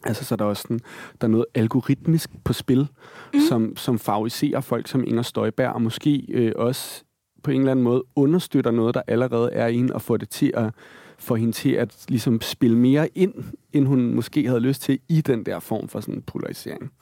Altså, 0.05 0.25
så 0.25 0.35
er 0.35 0.37
der 0.37 0.45
også 0.45 0.63
sådan, 0.63 0.81
der 1.21 1.27
er 1.27 1.31
noget 1.31 1.47
algoritmisk 1.55 2.31
på 2.45 2.53
spil, 2.53 2.89
mm. 3.35 3.41
som, 3.49 3.77
som 3.77 3.99
favoriserer 3.99 4.61
folk 4.61 4.89
som 4.89 5.05
Inger 5.07 5.23
Støjberg, 5.23 5.73
og 5.73 5.83
måske 5.83 6.27
øh, 6.29 6.53
også 6.57 7.05
på 7.43 7.51
en 7.51 7.61
eller 7.61 7.71
anden 7.71 7.83
måde 7.83 8.05
understøtter 8.17 8.71
noget, 8.71 8.95
der 8.95 9.03
allerede 9.07 9.53
er 9.53 9.67
i 9.67 9.89
og 9.95 10.03
får 10.03 10.17
det 10.17 10.29
til 10.29 10.53
at 10.55 10.75
få 11.19 11.35
hende 11.35 11.53
til 11.53 11.71
at 11.71 12.05
ligesom 12.09 12.41
spille 12.41 12.79
mere 12.79 13.09
ind, 13.15 13.35
end 13.73 13.87
hun 13.87 14.15
måske 14.15 14.47
havde 14.47 14.61
lyst 14.61 14.83
til 14.83 14.99
i 15.09 15.21
den 15.21 15.47
der 15.47 15.59
form 15.59 15.89
for 15.89 16.01
sådan 16.01 16.23
polarisering. 16.23 16.93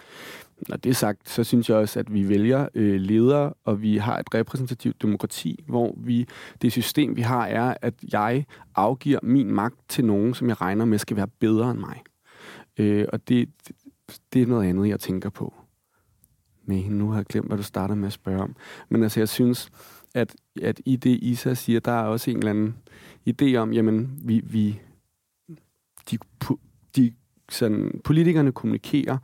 Når 0.69 0.77
det 0.77 0.91
er 0.91 0.95
sagt, 0.95 1.29
så 1.29 1.45
synes 1.45 1.69
jeg 1.69 1.77
også, 1.77 2.01
at 2.01 2.15
vi 2.15 2.29
vælger 2.29 2.69
øh, 2.75 3.01
ledere, 3.01 3.53
og 3.65 3.83
vi 3.83 3.97
har 3.97 4.19
et 4.19 4.35
repræsentativt 4.35 5.03
demokrati, 5.03 5.65
hvor 5.67 5.95
vi 5.97 6.29
det 6.63 6.73
system, 6.73 7.17
vi 7.17 7.21
har, 7.21 7.47
er, 7.47 7.75
at 7.83 7.95
jeg 8.13 8.45
afgiver 8.75 9.19
min 9.23 9.51
magt 9.51 9.89
til 9.89 10.05
nogen, 10.05 10.35
som 10.35 10.49
jeg 10.49 10.61
regner 10.61 10.85
med 10.85 10.99
skal 10.99 11.17
være 11.17 11.29
bedre 11.29 11.71
end 11.71 11.79
mig. 11.79 12.03
Øh, 12.79 13.07
og 13.13 13.29
det, 13.29 13.49
det 14.33 14.43
er 14.43 14.47
noget 14.47 14.69
andet, 14.69 14.89
jeg 14.89 15.01
tænker 15.01 15.31
på. 15.31 15.55
Men 16.67 16.93
nu 16.93 17.11
har 17.11 17.17
jeg 17.17 17.27
glemt, 17.27 17.47
hvad 17.47 17.57
du 17.57 17.63
starter 17.63 17.95
med 17.95 18.07
at 18.07 18.13
spørge 18.13 18.43
om. 18.43 18.57
Men 18.89 19.03
altså, 19.03 19.21
jeg 19.21 19.29
synes, 19.29 19.71
at, 20.15 20.37
at 20.63 20.81
i 20.85 20.97
det, 20.97 21.19
Isa 21.23 21.55
siger, 21.55 21.81
der 21.81 21.93
er 21.93 22.05
også 22.05 22.31
en 22.31 22.37
eller 22.37 22.51
anden 22.51 22.77
idé 23.31 23.55
om, 23.57 23.73
jamen, 23.73 24.21
vi, 24.25 24.41
vi 24.45 24.81
de, 25.49 25.57
de 26.11 26.57
sådan, 27.49 28.01
politikerne 28.05 28.53
kommunikerer 28.53 29.19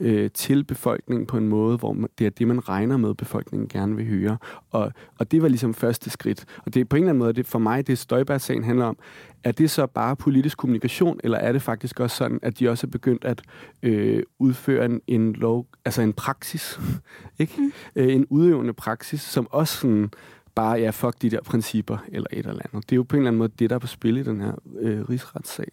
øh, 0.00 0.30
til 0.30 0.64
befolkningen 0.64 1.26
på 1.26 1.36
en 1.36 1.48
måde, 1.48 1.76
hvor 1.76 1.92
man, 1.92 2.08
det 2.18 2.26
er 2.26 2.30
det, 2.30 2.48
man 2.48 2.68
regner 2.68 2.96
med, 2.96 3.14
befolkningen 3.14 3.68
gerne 3.68 3.96
vil 3.96 4.06
høre. 4.06 4.36
Og, 4.70 4.92
og 5.18 5.30
det 5.30 5.42
var 5.42 5.48
ligesom 5.48 5.74
første 5.74 6.10
skridt. 6.10 6.44
Og 6.66 6.74
det 6.74 6.80
er 6.80 6.84
på 6.84 6.96
en 6.96 7.02
eller 7.02 7.10
anden 7.10 7.18
måde, 7.18 7.32
det, 7.32 7.46
for 7.46 7.58
mig, 7.58 7.86
det 7.86 7.98
Støjberg-sagen 7.98 8.64
handler 8.64 8.84
om, 8.84 8.98
er 9.44 9.52
det 9.52 9.70
så 9.70 9.86
bare 9.86 10.16
politisk 10.16 10.58
kommunikation, 10.58 11.20
eller 11.24 11.38
er 11.38 11.52
det 11.52 11.62
faktisk 11.62 12.00
også 12.00 12.16
sådan, 12.16 12.38
at 12.42 12.58
de 12.58 12.68
også 12.68 12.86
er 12.86 12.90
begyndt 12.90 13.24
at 13.24 13.42
øh, 13.82 14.22
udføre 14.38 14.84
en, 14.84 15.00
en 15.06 15.32
lov, 15.32 15.66
altså 15.84 16.02
en 16.02 16.12
praksis, 16.12 16.80
ikke? 17.38 17.54
Mm. 17.58 17.72
Øh, 17.96 18.14
en 18.14 18.26
udøvende 18.30 18.72
praksis, 18.72 19.20
som 19.20 19.46
også 19.50 19.76
sådan, 19.76 20.10
bare, 20.54 20.78
ja, 20.78 20.90
fuck 20.90 21.22
de 21.22 21.30
der 21.30 21.42
principper, 21.42 21.98
eller 22.08 22.26
et 22.32 22.38
eller 22.38 22.62
andet. 22.72 22.90
Det 22.90 22.92
er 22.92 22.96
jo 22.96 23.02
på 23.02 23.16
en 23.16 23.20
eller 23.20 23.30
anden 23.30 23.38
måde 23.38 23.52
det, 23.58 23.70
der 23.70 23.76
er 23.76 23.80
på 23.80 23.86
spil 23.86 24.16
i 24.16 24.22
den 24.22 24.40
her 24.40 24.52
øh, 24.80 25.00
rigsretssag 25.10 25.68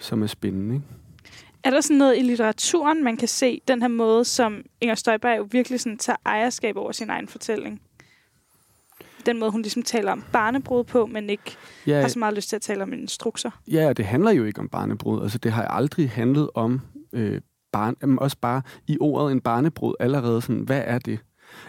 som 0.00 0.22
er 0.22 0.26
spændende. 0.26 0.74
Ikke? 0.74 0.86
Er 1.64 1.70
der 1.70 1.80
sådan 1.80 1.96
noget 1.96 2.18
i 2.18 2.22
litteraturen, 2.22 3.04
man 3.04 3.16
kan 3.16 3.28
se 3.28 3.60
den 3.68 3.80
her 3.82 3.88
måde, 3.88 4.24
som 4.24 4.62
Inger 4.80 4.94
Støjberg 4.94 5.38
jo 5.38 5.48
virkelig 5.50 5.80
sådan 5.80 5.98
tager 5.98 6.16
ejerskab 6.26 6.76
over 6.76 6.92
sin 6.92 7.10
egen 7.10 7.28
fortælling? 7.28 7.80
Den 9.26 9.38
måde, 9.38 9.50
hun 9.50 9.62
ligesom 9.62 9.82
taler 9.82 10.12
om 10.12 10.24
barnebrud 10.32 10.84
på, 10.84 11.06
men 11.06 11.30
ikke 11.30 11.56
ja, 11.86 12.00
har 12.00 12.08
så 12.08 12.18
meget 12.18 12.34
lyst 12.34 12.48
til 12.48 12.56
at 12.56 12.62
tale 12.62 12.82
om 12.82 12.92
instrukser. 12.92 13.50
Ja, 13.66 13.92
det 13.92 14.04
handler 14.04 14.30
jo 14.30 14.44
ikke 14.44 14.60
om 14.60 14.68
barnebrud. 14.68 15.22
Altså, 15.22 15.38
det 15.38 15.52
har 15.52 15.64
aldrig 15.64 16.10
handlet 16.10 16.50
om 16.54 16.80
øh, 17.12 17.40
barn, 17.72 17.96
jamen 18.02 18.18
også 18.18 18.36
bare 18.40 18.62
i 18.86 18.96
ordet 19.00 19.32
en 19.32 19.40
barnebrud 19.40 19.94
allerede 20.00 20.42
sådan, 20.42 20.62
hvad 20.62 20.82
er 20.84 20.98
det? 20.98 21.18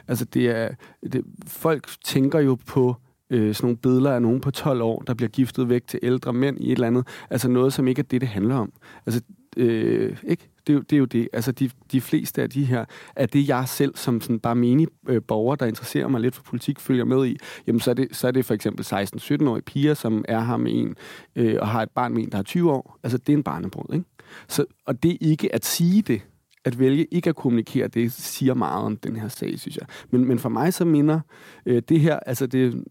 Altså 0.07 0.25
det 0.25 0.49
er, 0.49 0.69
det, 1.13 1.25
folk 1.47 1.87
tænker 2.05 2.39
jo 2.39 2.57
på 2.67 2.95
øh, 3.29 3.55
sådan 3.55 3.65
nogle 3.65 3.77
billeder 3.77 4.11
af 4.11 4.21
nogen 4.21 4.41
på 4.41 4.51
12 4.51 4.81
år, 4.81 5.03
der 5.07 5.13
bliver 5.13 5.29
giftet 5.29 5.69
væk 5.69 5.87
til 5.87 5.99
ældre 6.03 6.33
mænd 6.33 6.57
i 6.59 6.65
et 6.65 6.71
eller 6.71 6.87
andet. 6.87 7.07
Altså 7.29 7.49
noget, 7.49 7.73
som 7.73 7.87
ikke 7.87 7.99
er 7.99 8.03
det, 8.03 8.21
det 8.21 8.29
handler 8.29 8.55
om. 8.55 8.71
Altså, 9.05 9.21
øh, 9.57 10.17
ikke? 10.27 10.49
Det 10.67 10.73
er, 10.73 10.77
jo, 10.77 10.81
det 10.81 10.93
er 10.93 10.99
jo 10.99 11.05
det. 11.05 11.29
Altså, 11.33 11.51
de, 11.51 11.69
de 11.91 12.01
fleste 12.01 12.41
af 12.41 12.49
de 12.49 12.65
her, 12.65 12.85
er 13.15 13.25
det 13.25 13.47
jeg 13.47 13.67
selv 13.67 13.95
som 13.95 14.21
sådan 14.21 14.39
bare 14.39 14.55
menig 14.55 14.87
øh, 15.07 15.21
borger, 15.27 15.55
der 15.55 15.65
interesserer 15.65 16.07
mig 16.07 16.21
lidt 16.21 16.35
for 16.35 16.43
politik, 16.43 16.79
følger 16.79 17.05
med 17.05 17.27
i, 17.27 17.37
jamen 17.67 17.79
så 17.79 17.89
er 17.89 17.95
det, 17.95 18.15
så 18.15 18.27
er 18.27 18.31
det 18.31 18.45
for 18.45 18.53
eksempel 18.53 18.85
16-17-årige 18.85 19.63
piger, 19.63 19.93
som 19.93 20.25
er 20.27 20.39
her 20.39 20.57
med 20.57 20.71
en, 20.73 20.95
øh, 21.35 21.57
og 21.61 21.67
har 21.67 21.81
et 21.81 21.89
barn 21.89 22.13
med 22.13 22.23
en, 22.23 22.31
der 22.31 22.37
er 22.37 22.43
20 22.43 22.71
år. 22.71 22.99
Altså, 23.03 23.17
det 23.17 23.33
er 23.33 23.37
en 23.37 23.43
barnebrud, 23.43 23.93
ikke? 23.93 24.05
Så, 24.47 24.65
og 24.85 25.03
det 25.03 25.17
ikke 25.21 25.55
at 25.55 25.65
sige 25.65 26.01
det, 26.01 26.21
at 26.65 26.79
vælge 26.79 27.05
ikke 27.05 27.29
at 27.29 27.35
kommunikere, 27.35 27.87
det 27.87 28.11
siger 28.11 28.53
meget 28.53 28.85
om 28.85 28.97
den 28.97 29.15
her 29.15 29.27
sag, 29.27 29.59
synes 29.59 29.77
jeg. 29.77 29.87
Men, 30.09 30.25
men 30.25 30.39
for 30.39 30.49
mig 30.49 30.73
så 30.73 30.85
minder 30.85 31.19
øh, 31.65 31.81
det 31.89 31.99
her, 31.99 32.19
altså 32.19 32.47
det, 32.47 32.83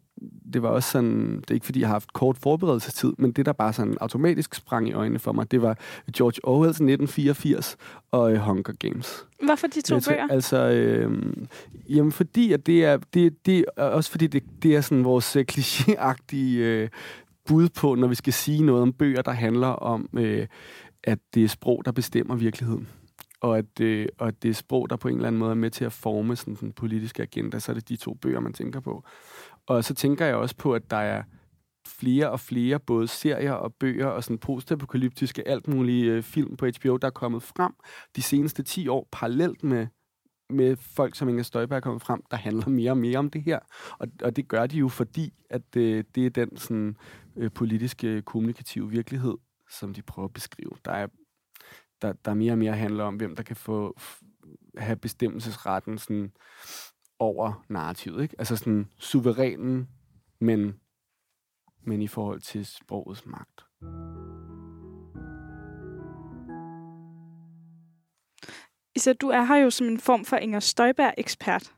det 0.52 0.62
var 0.62 0.68
også 0.68 0.90
sådan, 0.90 1.40
det 1.40 1.50
er 1.50 1.54
ikke 1.54 1.66
fordi, 1.66 1.80
jeg 1.80 1.88
har 1.88 1.94
haft 1.94 2.12
kort 2.12 2.38
forberedelsestid, 2.38 3.12
men 3.18 3.32
det, 3.32 3.46
der 3.46 3.52
bare 3.52 3.72
sådan 3.72 3.96
automatisk 4.00 4.54
sprang 4.54 4.88
i 4.88 4.92
øjnene 4.92 5.18
for 5.18 5.32
mig, 5.32 5.50
det 5.50 5.62
var 5.62 5.78
George 6.16 6.40
Orwell's 6.46 6.68
1984 6.68 7.76
og 8.10 8.32
øh, 8.32 8.38
Hunger 8.38 8.72
Games. 8.72 9.26
Hvorfor 9.44 9.66
de 9.66 9.80
to 9.80 9.94
altså, 9.94 10.10
bøger? 10.10 10.26
Altså, 10.30 10.56
øh, 10.56 11.32
jamen 11.88 12.12
fordi, 12.12 12.52
at 12.52 12.66
det 12.66 12.84
er, 12.84 12.98
det, 13.14 13.46
det 13.46 13.64
er 13.76 13.82
også 13.82 14.10
fordi, 14.10 14.26
det, 14.26 14.42
det 14.62 14.76
er 14.76 14.80
sådan 14.80 15.04
vores 15.04 15.36
øh, 15.36 15.44
klichéagtige 15.52 16.58
øh, 16.58 16.88
bud 17.46 17.68
på, 17.68 17.94
når 17.94 18.08
vi 18.08 18.14
skal 18.14 18.32
sige 18.32 18.62
noget 18.62 18.82
om 18.82 18.92
bøger, 18.92 19.22
der 19.22 19.32
handler 19.32 19.68
om, 19.68 20.08
øh, 20.12 20.46
at 21.04 21.18
det 21.34 21.44
er 21.44 21.48
sprog, 21.48 21.82
der 21.84 21.92
bestemmer 21.92 22.36
virkeligheden 22.36 22.88
og 23.40 23.58
at, 23.58 23.80
øh, 23.80 24.06
og 24.18 24.28
at 24.28 24.42
det 24.42 24.48
er 24.48 24.54
sprog, 24.54 24.90
der 24.90 24.96
på 24.96 25.08
en 25.08 25.14
eller 25.14 25.28
anden 25.28 25.38
måde 25.38 25.50
er 25.50 25.54
med 25.54 25.70
til 25.70 25.84
at 25.84 25.92
forme 25.92 26.36
sådan 26.36 26.56
den 26.60 26.72
politiske 26.72 27.22
agenda, 27.22 27.58
så 27.58 27.72
er 27.72 27.74
det 27.74 27.88
de 27.88 27.96
to 27.96 28.14
bøger, 28.14 28.40
man 28.40 28.52
tænker 28.52 28.80
på. 28.80 29.04
Og 29.68 29.84
så 29.84 29.94
tænker 29.94 30.26
jeg 30.26 30.34
også 30.34 30.56
på, 30.56 30.74
at 30.74 30.90
der 30.90 30.96
er 30.96 31.22
flere 31.86 32.30
og 32.30 32.40
flere 32.40 32.78
både 32.78 33.08
serier 33.08 33.52
og 33.52 33.74
bøger 33.74 34.06
og 34.06 34.24
sådan 34.24 34.38
postapokalyptiske 34.38 35.48
alt 35.48 35.68
mulige 35.68 36.12
øh, 36.12 36.22
film 36.22 36.56
på 36.56 36.66
HBO, 36.66 36.96
der 36.96 37.06
er 37.06 37.10
kommet 37.10 37.42
frem 37.42 37.72
de 38.16 38.22
seneste 38.22 38.62
10 38.62 38.88
år 38.88 39.08
parallelt 39.12 39.64
med 39.64 39.86
med 40.50 40.76
folk, 40.76 41.14
som 41.14 41.28
Inger 41.28 41.42
Støjberg 41.42 41.76
er 41.76 41.80
kommet 41.80 42.02
frem, 42.02 42.22
der 42.30 42.36
handler 42.36 42.68
mere 42.68 42.90
og 42.90 42.98
mere 42.98 43.18
om 43.18 43.30
det 43.30 43.42
her. 43.42 43.58
Og, 43.98 44.08
og 44.22 44.36
det 44.36 44.48
gør 44.48 44.66
de 44.66 44.76
jo, 44.76 44.88
fordi 44.88 45.32
at 45.50 45.76
øh, 45.76 46.04
det 46.14 46.26
er 46.26 46.30
den 46.30 46.56
sådan, 46.56 46.96
øh, 47.36 47.50
politiske, 47.52 48.08
øh, 48.08 48.22
kommunikative 48.22 48.90
virkelighed, 48.90 49.34
som 49.70 49.94
de 49.94 50.02
prøver 50.02 50.28
at 50.28 50.34
beskrive. 50.34 50.70
Der 50.84 50.92
er, 50.92 51.06
der, 52.02 52.12
der 52.12 52.34
mere 52.34 52.52
og 52.52 52.58
mere 52.58 52.72
handler 52.72 53.04
om, 53.04 53.16
hvem 53.16 53.36
der 53.36 53.42
kan 53.42 53.56
få 53.56 53.98
have 54.78 54.96
bestemmelsesretten 54.96 55.98
sådan, 55.98 56.32
over 57.18 57.64
narrativet. 57.68 58.22
Ikke? 58.22 58.34
Altså 58.38 58.56
sådan 58.56 58.88
suverænen, 58.98 59.88
men, 60.40 60.80
men 61.82 62.02
i 62.02 62.08
forhold 62.08 62.40
til 62.40 62.66
sprogets 62.66 63.26
magt. 63.26 63.64
Isa, 68.96 69.12
du 69.12 69.28
er 69.28 69.42
her 69.44 69.56
jo 69.56 69.70
som 69.70 69.86
en 69.86 70.00
form 70.00 70.24
for 70.24 70.36
Inger 70.36 70.60
Støjberg-ekspert. 70.60 71.72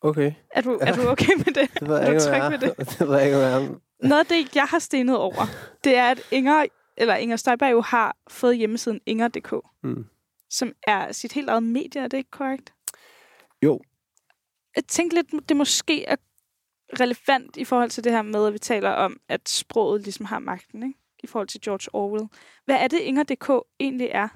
Okay. 0.00 0.32
Er 0.50 0.60
du, 0.60 0.78
er 0.82 0.92
du 0.96 1.08
okay 1.08 1.32
med 1.36 1.44
det? 1.54 1.70
Det 1.80 1.88
ved 1.88 1.96
Er 1.96 2.00
jeg 2.00 2.06
du 2.06 2.12
ikke, 2.34 2.66
ved 2.66 2.68
er. 2.78 2.84
Det 2.98 3.08
ved 3.08 3.16
jeg 3.16 3.24
ikke, 3.24 3.36
hvad 3.36 3.52
er. 3.62 3.74
Noget 4.02 4.20
af 4.20 4.26
det, 4.26 4.56
jeg 4.56 4.64
har 4.64 4.78
stenet 4.78 5.16
over, 5.18 5.44
det 5.84 5.96
er, 5.96 6.10
at 6.10 6.20
Inger, 6.30 6.64
eller 6.96 7.14
Inger 7.14 7.36
Støjberg 7.36 7.72
jo 7.72 7.80
har 7.80 8.16
fået 8.28 8.56
hjemmesiden 8.58 9.00
inger.dk, 9.06 9.54
Mm. 9.82 10.06
som 10.50 10.72
er 10.86 11.12
sit 11.12 11.32
helt 11.32 11.48
eget 11.48 11.62
medie, 11.62 12.00
er 12.02 12.08
det 12.08 12.16
ikke 12.16 12.30
korrekt? 12.30 12.74
Jo. 13.62 13.80
Jeg 14.76 14.84
tænkte 14.84 15.16
lidt, 15.16 15.48
det 15.48 15.56
måske 15.56 16.04
er 16.04 16.16
relevant 17.00 17.56
i 17.56 17.64
forhold 17.64 17.90
til 17.90 18.04
det 18.04 18.12
her 18.12 18.22
med, 18.22 18.46
at 18.46 18.52
vi 18.52 18.58
taler 18.58 18.90
om, 18.90 19.20
at 19.28 19.48
sproget 19.48 20.02
ligesom 20.02 20.26
har 20.26 20.38
magten, 20.38 20.82
ikke? 20.82 20.98
i 21.22 21.26
forhold 21.26 21.48
til 21.48 21.60
George 21.60 21.94
Orwell. 21.94 22.28
Hvad 22.64 22.76
er 22.76 22.88
det, 22.88 22.98
Inger.dk 22.98 23.50
egentlig 23.80 24.08
er? 24.12 24.28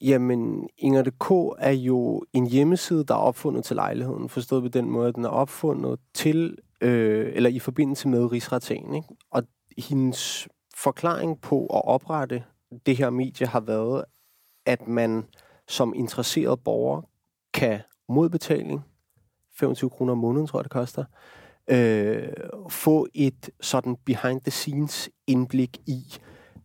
Jamen, 0.00 0.68
Inger.dk 0.78 1.56
er 1.58 1.70
jo 1.70 2.24
en 2.32 2.46
hjemmeside, 2.46 3.04
der 3.04 3.14
er 3.14 3.18
opfundet 3.18 3.64
til 3.64 3.76
lejligheden. 3.76 4.28
Forstået 4.28 4.62
på 4.62 4.68
den 4.68 4.90
måde, 4.90 5.08
at 5.08 5.14
den 5.14 5.24
er 5.24 5.28
opfundet 5.28 6.00
til, 6.14 6.58
øh, 6.80 7.32
eller 7.34 7.50
i 7.50 7.58
forbindelse 7.58 8.08
med 8.08 8.32
rigsretssagen. 8.32 8.94
Ikke? 8.94 9.08
Og 9.30 9.42
hendes 9.78 10.48
forklaring 10.76 11.40
på 11.40 11.66
at 11.66 11.84
oprette 11.84 12.44
det 12.86 12.96
her 12.96 13.10
medie 13.10 13.46
har 13.46 13.60
været, 13.60 14.04
at 14.66 14.88
man 14.88 15.24
som 15.68 15.94
interesseret 15.94 16.60
borger 16.64 17.02
kan 17.54 17.80
modbetaling, 18.08 18.84
25 19.60 19.90
kroner 19.90 20.12
om 20.12 20.18
måneden, 20.18 20.46
tror 20.46 20.58
jeg, 20.58 20.64
det 20.64 20.72
koster, 20.72 21.04
øh, 21.70 22.28
få 22.68 23.08
et 23.14 23.50
sådan 23.60 23.96
behind-the-scenes 24.04 25.10
indblik 25.26 25.78
i, 25.86 26.02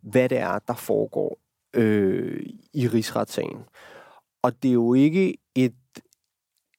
hvad 0.01 0.29
det 0.29 0.37
er, 0.37 0.59
der 0.59 0.73
foregår 0.73 1.39
øh, 1.73 2.45
i 2.73 2.87
rigsretssagen. 2.87 3.59
Og 4.41 4.63
det 4.63 4.69
er 4.69 4.73
jo 4.73 4.93
ikke 4.93 5.37
et 5.55 5.73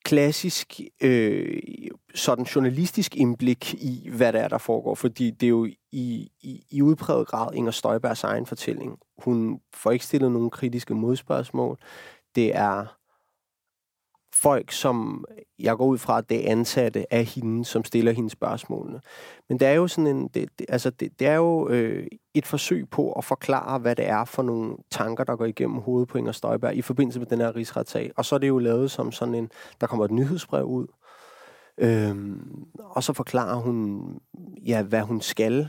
klassisk 0.05 0.81
øh, 1.03 1.61
sådan 2.15 2.45
journalistisk 2.45 3.17
indblik 3.17 3.75
i, 3.75 4.09
hvad 4.17 4.33
det 4.33 4.41
er, 4.41 4.49
der 4.49 4.59
foregår, 4.59 4.95
fordi 4.95 5.31
det 5.31 5.47
er 5.47 5.51
jo 5.51 5.65
i, 5.93 6.31
i, 6.41 6.67
i 6.71 6.83
udpræget 6.83 7.27
grad 7.27 7.55
Inger 7.55 7.71
Støjbergs 7.71 8.25
egen 8.25 8.47
fortælling. 8.47 8.99
Hun 9.19 9.61
får 9.75 9.91
ikke 9.91 10.05
stillet 10.05 10.33
nogen 10.33 10.51
kritiske 10.51 10.95
modspørgsmål. 10.95 11.79
Det 12.35 12.57
er 12.57 12.97
folk, 14.35 14.73
som 14.73 15.25
jeg 15.59 15.77
går 15.77 15.87
ud 15.87 15.99
fra, 15.99 16.19
at 16.19 16.29
det 16.29 16.47
er 16.47 16.53
ansatte 16.53 17.13
af 17.15 17.25
hende, 17.25 17.65
som 17.65 17.85
stiller 17.85 18.13
hende 18.13 18.31
spørgsmålene. 18.31 19.01
Men 19.49 19.61
det 19.61 19.69
er 19.69 19.73
jo 19.73 19.89
sådan 19.89 20.17
en, 20.17 20.29
det, 20.29 20.49
det, 20.59 20.67
altså 20.69 20.91
det, 20.91 21.19
det 21.19 21.27
er 21.27 21.35
jo 21.35 21.69
øh, 21.69 22.07
et 22.35 22.47
forsøg 22.47 22.89
på 22.91 23.13
at 23.13 23.25
forklare, 23.25 23.79
hvad 23.79 23.97
det 23.97 24.09
er 24.09 24.25
for 24.25 24.43
nogle 24.43 24.77
tanker, 24.91 25.25
der 25.25 25.37
går 25.37 25.45
igennem 25.45 25.77
hovedet 25.79 26.09
på 26.09 26.19
Inger 26.19 26.33
Støjberg 26.33 26.75
i 26.75 26.83
forbindelse 26.83 27.19
med 27.19 27.27
den 27.27 27.41
her 27.41 27.57
rigsretssag. 27.57 28.11
Og 28.17 28.25
så 28.25 28.35
er 28.35 28.39
det 28.39 28.49
jo 28.49 28.59
lavet 28.59 28.91
som 28.91 29.13
sådan 29.13 29.35
en, 29.35 29.51
der 29.81 29.87
kommer 29.87 30.05
et 30.05 30.11
nyhedsbrev 30.11 30.65
ud, 30.65 30.87
øhm, 31.79 32.65
og 32.79 33.03
så 33.03 33.13
forklarer 33.13 33.57
hun, 33.57 34.03
ja, 34.67 34.83
hvad 34.83 35.01
hun 35.01 35.21
skal 35.21 35.69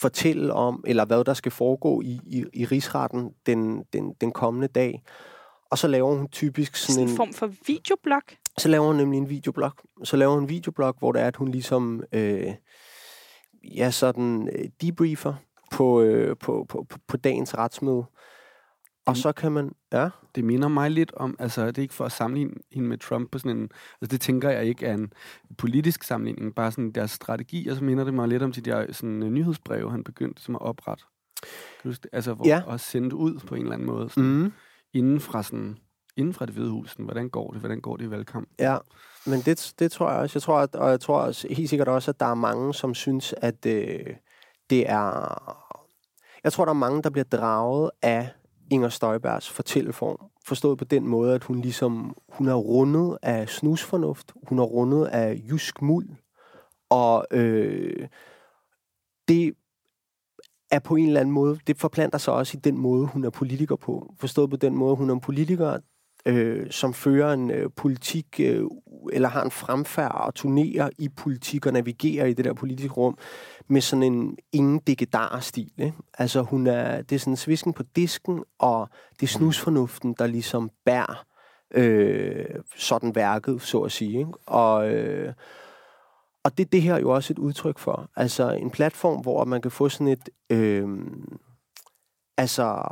fortælle 0.00 0.52
om, 0.52 0.84
eller 0.86 1.04
hvad 1.04 1.24
der 1.24 1.34
skal 1.34 1.52
foregå 1.52 2.00
i, 2.00 2.20
i, 2.26 2.44
i 2.52 2.64
rigsretten 2.64 3.30
den, 3.46 3.84
den, 3.92 4.14
den 4.20 4.32
kommende 4.32 4.68
dag. 4.68 5.02
Og 5.74 5.78
så 5.78 5.88
laver 5.88 6.14
hun 6.14 6.28
typisk 6.28 6.76
sådan, 6.76 6.94
Sådan 6.94 7.08
en 7.08 7.16
form 7.16 7.32
for 7.32 7.50
videoblog? 7.66 8.22
så 8.58 8.68
laver 8.68 8.86
hun 8.86 8.96
nemlig 8.96 9.18
en 9.18 9.28
videoblog. 9.28 9.70
Så 10.04 10.16
laver 10.16 10.34
hun 10.34 10.42
en 10.42 10.48
videoblog, 10.48 10.94
hvor 10.98 11.12
det 11.12 11.22
er, 11.22 11.26
at 11.26 11.36
hun 11.36 11.48
ligesom, 11.48 12.02
øh, 12.12 12.46
ja, 13.76 13.90
sådan 13.90 14.48
øh, 14.58 14.64
debriefer 14.82 15.34
på, 15.72 16.02
øh, 16.02 16.36
på, 16.36 16.66
på, 16.68 16.86
på, 16.88 16.98
på 17.08 17.16
dagens 17.16 17.58
retsmøde. 17.58 18.04
Og 19.06 19.16
så 19.16 19.32
kan 19.32 19.52
man, 19.52 19.72
ja, 19.92 20.08
Det 20.34 20.44
minder 20.44 20.68
mig 20.68 20.90
lidt 20.90 21.12
om, 21.16 21.36
altså 21.38 21.66
det 21.66 21.78
er 21.78 21.82
ikke 21.82 21.94
for 21.94 22.04
at 22.04 22.12
sammenligne 22.12 22.54
hende 22.72 22.88
med 22.88 22.98
Trump 22.98 23.30
på 23.30 23.38
sådan 23.38 23.56
en, 23.56 23.62
altså 24.00 24.10
det 24.10 24.20
tænker 24.20 24.50
jeg 24.50 24.64
ikke 24.64 24.86
er 24.86 24.94
en 24.94 25.12
politisk 25.58 26.02
sammenligning, 26.02 26.54
bare 26.54 26.70
sådan 26.72 26.92
deres 26.92 27.10
strategi, 27.10 27.68
og 27.68 27.76
så 27.76 27.84
minder 27.84 28.04
det 28.04 28.14
mig 28.14 28.28
lidt 28.28 28.42
om 28.42 28.52
de 28.52 28.60
der 28.60 28.92
sådan, 28.92 29.22
uh, 29.22 29.28
nyhedsbreve, 29.28 29.90
han 29.90 30.04
begyndte 30.04 30.42
som 30.42 30.54
at 30.54 30.62
oprette. 30.62 31.04
Altså, 32.12 32.34
hvor, 32.34 32.46
Ja. 32.48 32.62
og 32.66 32.80
sende 32.80 33.14
ud 33.16 33.40
på 33.46 33.54
en 33.54 33.62
eller 33.62 33.74
anden 33.74 33.86
måde, 33.86 34.08
sådan, 34.08 34.24
mm, 34.24 34.52
inden 34.94 35.20
fra 35.20 35.42
sådan, 35.42 35.78
inden 36.16 36.34
fra 36.34 36.46
det 36.46 36.54
hvide 36.54 36.70
hus, 36.70 36.90
sådan, 36.90 37.04
hvordan 37.04 37.28
går 37.28 37.50
det, 37.50 37.60
hvordan 37.60 37.80
går 37.80 37.96
det 37.96 38.04
i 38.04 38.10
valgkamp? 38.10 38.48
ja. 38.58 38.78
Men 39.26 39.40
det, 39.40 39.74
det 39.78 39.92
tror 39.92 40.10
jeg 40.10 40.20
også. 40.20 40.36
Jeg 40.36 40.42
tror, 40.42 40.58
at, 40.58 40.74
og 40.74 40.90
jeg 40.90 41.00
tror 41.00 41.20
også, 41.20 41.48
helt 41.50 41.70
sikkert 41.70 41.88
også, 41.88 42.10
at 42.10 42.20
der 42.20 42.26
er 42.26 42.34
mange, 42.34 42.74
som 42.74 42.94
synes, 42.94 43.34
at 43.36 43.66
øh, 43.66 44.06
det 44.70 44.90
er... 44.90 45.74
Jeg 46.44 46.52
tror, 46.52 46.64
der 46.64 46.70
er 46.70 46.76
mange, 46.76 47.02
der 47.02 47.10
bliver 47.10 47.24
draget 47.24 47.90
af 48.02 48.28
Inger 48.70 48.88
Støjbergs 48.88 49.50
fortælleform. 49.50 50.30
Forstået 50.46 50.78
på 50.78 50.84
den 50.84 51.06
måde, 51.06 51.34
at 51.34 51.44
hun 51.44 51.60
ligesom, 51.60 52.16
hun 52.28 52.48
er 52.48 52.54
rundet 52.54 53.18
af 53.22 53.48
snusfornuft, 53.48 54.32
hun 54.48 54.58
er 54.58 54.62
rundet 54.62 55.06
af 55.06 55.42
jysk 55.50 55.82
muld, 55.82 56.08
og 56.90 57.26
øh, 57.30 58.08
det 59.28 59.54
er 60.74 60.78
på 60.78 60.96
en 60.96 61.06
eller 61.06 61.20
anden 61.20 61.34
måde, 61.34 61.58
det 61.66 61.78
forplanter 61.78 62.18
sig 62.18 62.34
også 62.34 62.56
i 62.56 62.60
den 62.60 62.78
måde, 62.78 63.06
hun 63.06 63.24
er 63.24 63.30
politiker 63.30 63.76
på. 63.76 64.14
Forstået 64.20 64.50
på 64.50 64.56
den 64.56 64.76
måde, 64.76 64.96
hun 64.96 65.10
er 65.10 65.14
en 65.14 65.20
politiker, 65.20 65.78
øh, 66.26 66.70
som 66.70 66.94
fører 66.94 67.32
en 67.32 67.50
øh, 67.50 67.70
politik, 67.76 68.26
øh, 68.40 68.64
eller 69.12 69.28
har 69.28 69.44
en 69.44 69.50
fremfærd 69.50 70.14
og 70.14 70.34
turnerer 70.34 70.90
i 70.98 71.08
politik 71.08 71.66
og 71.66 71.72
navigerer 71.72 72.26
i 72.26 72.32
det 72.32 72.44
der 72.44 72.52
politiske 72.52 72.94
rum, 72.94 73.18
med 73.68 73.80
sådan 73.80 74.02
en 74.02 74.36
ingen 74.52 74.78
digedar-stil. 74.78 75.72
Ikke? 75.78 75.96
Altså 76.18 76.42
hun 76.42 76.66
er, 76.66 77.02
det 77.02 77.14
er 77.14 77.18
sådan 77.18 77.36
svisken 77.36 77.72
på 77.72 77.82
disken, 77.96 78.44
og 78.58 78.88
det 79.20 79.22
er 79.22 79.30
snusfornuften, 79.30 80.14
der 80.18 80.26
ligesom 80.26 80.70
bærer 80.84 81.24
øh, 81.74 82.46
sådan 82.76 83.14
værket, 83.14 83.62
så 83.62 83.80
at 83.80 83.92
sige. 83.92 84.18
Ikke? 84.18 84.32
Og, 84.46 84.92
øh, 84.92 85.32
og 86.44 86.58
det, 86.58 86.72
det 86.72 86.82
her 86.82 86.94
er 86.94 87.00
jo 87.00 87.10
også 87.10 87.32
et 87.32 87.38
udtryk 87.38 87.78
for. 87.78 88.10
Altså 88.16 88.50
en 88.50 88.70
platform, 88.70 89.20
hvor 89.20 89.44
man 89.44 89.62
kan 89.62 89.70
få 89.70 89.88
sådan 89.88 90.08
et... 90.08 90.28
Øh, 90.50 90.88
altså 92.36 92.84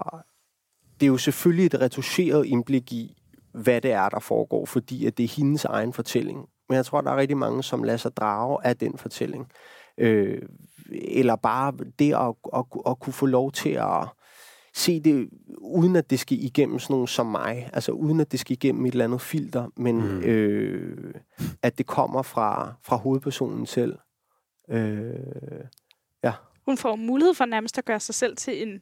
det 1.00 1.06
er 1.06 1.10
jo 1.10 1.16
selvfølgelig 1.16 1.66
et 1.66 1.80
retuscheret 1.80 2.46
indblik 2.46 2.92
i, 2.92 3.22
hvad 3.52 3.80
det 3.80 3.92
er, 3.92 4.08
der 4.08 4.20
foregår, 4.20 4.66
fordi 4.66 5.06
at 5.06 5.18
det 5.18 5.24
er 5.24 5.36
hendes 5.36 5.64
egen 5.64 5.92
fortælling. 5.92 6.48
Men 6.68 6.76
jeg 6.76 6.86
tror, 6.86 7.00
der 7.00 7.10
er 7.10 7.16
rigtig 7.16 7.36
mange, 7.36 7.62
som 7.62 7.82
lader 7.82 7.98
sig 7.98 8.16
drage 8.16 8.58
af 8.66 8.76
den 8.76 8.98
fortælling. 8.98 9.46
Øh, 9.98 10.42
eller 10.90 11.36
bare 11.36 11.72
det 11.98 12.14
at, 12.14 12.34
at, 12.56 12.64
at 12.86 12.98
kunne 13.00 13.12
få 13.12 13.26
lov 13.26 13.52
til 13.52 13.70
at 13.70 14.08
se 14.74 15.00
det, 15.00 15.28
uden 15.58 15.96
at 15.96 16.10
det 16.10 16.20
skal 16.20 16.44
igennem 16.44 16.78
sådan 16.78 16.94
nogen 16.94 17.06
som 17.06 17.26
mig. 17.26 17.70
Altså 17.72 17.92
uden 17.92 18.20
at 18.20 18.32
det 18.32 18.40
skal 18.40 18.52
igennem 18.52 18.86
et 18.86 18.92
eller 18.92 19.04
andet 19.04 19.20
filter, 19.20 19.68
men 19.76 19.96
mm. 19.96 20.20
øh, 20.20 21.14
at 21.62 21.78
det 21.78 21.86
kommer 21.86 22.22
fra, 22.22 22.74
fra 22.82 22.96
hovedpersonen 22.96 23.66
selv. 23.66 23.98
Øh, 24.70 25.14
ja. 26.24 26.32
Hun 26.64 26.76
får 26.76 26.96
mulighed 26.96 27.34
for 27.34 27.44
nærmest 27.44 27.78
at 27.78 27.84
gøre 27.84 28.00
sig 28.00 28.14
selv 28.14 28.36
til 28.36 28.62
en 28.62 28.80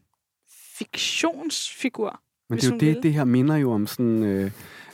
fiktionsfigur. 0.79 2.21
Men 2.49 2.59
det 2.59 2.65
er 2.65 2.71
jo 2.71 2.79
det, 2.79 2.95
vil. 2.95 3.03
det 3.03 3.13
her 3.13 3.25
minder 3.25 3.57
jo 3.57 3.73
om 3.73 3.87
sådan... 3.87 4.23
Øh, 4.23 4.51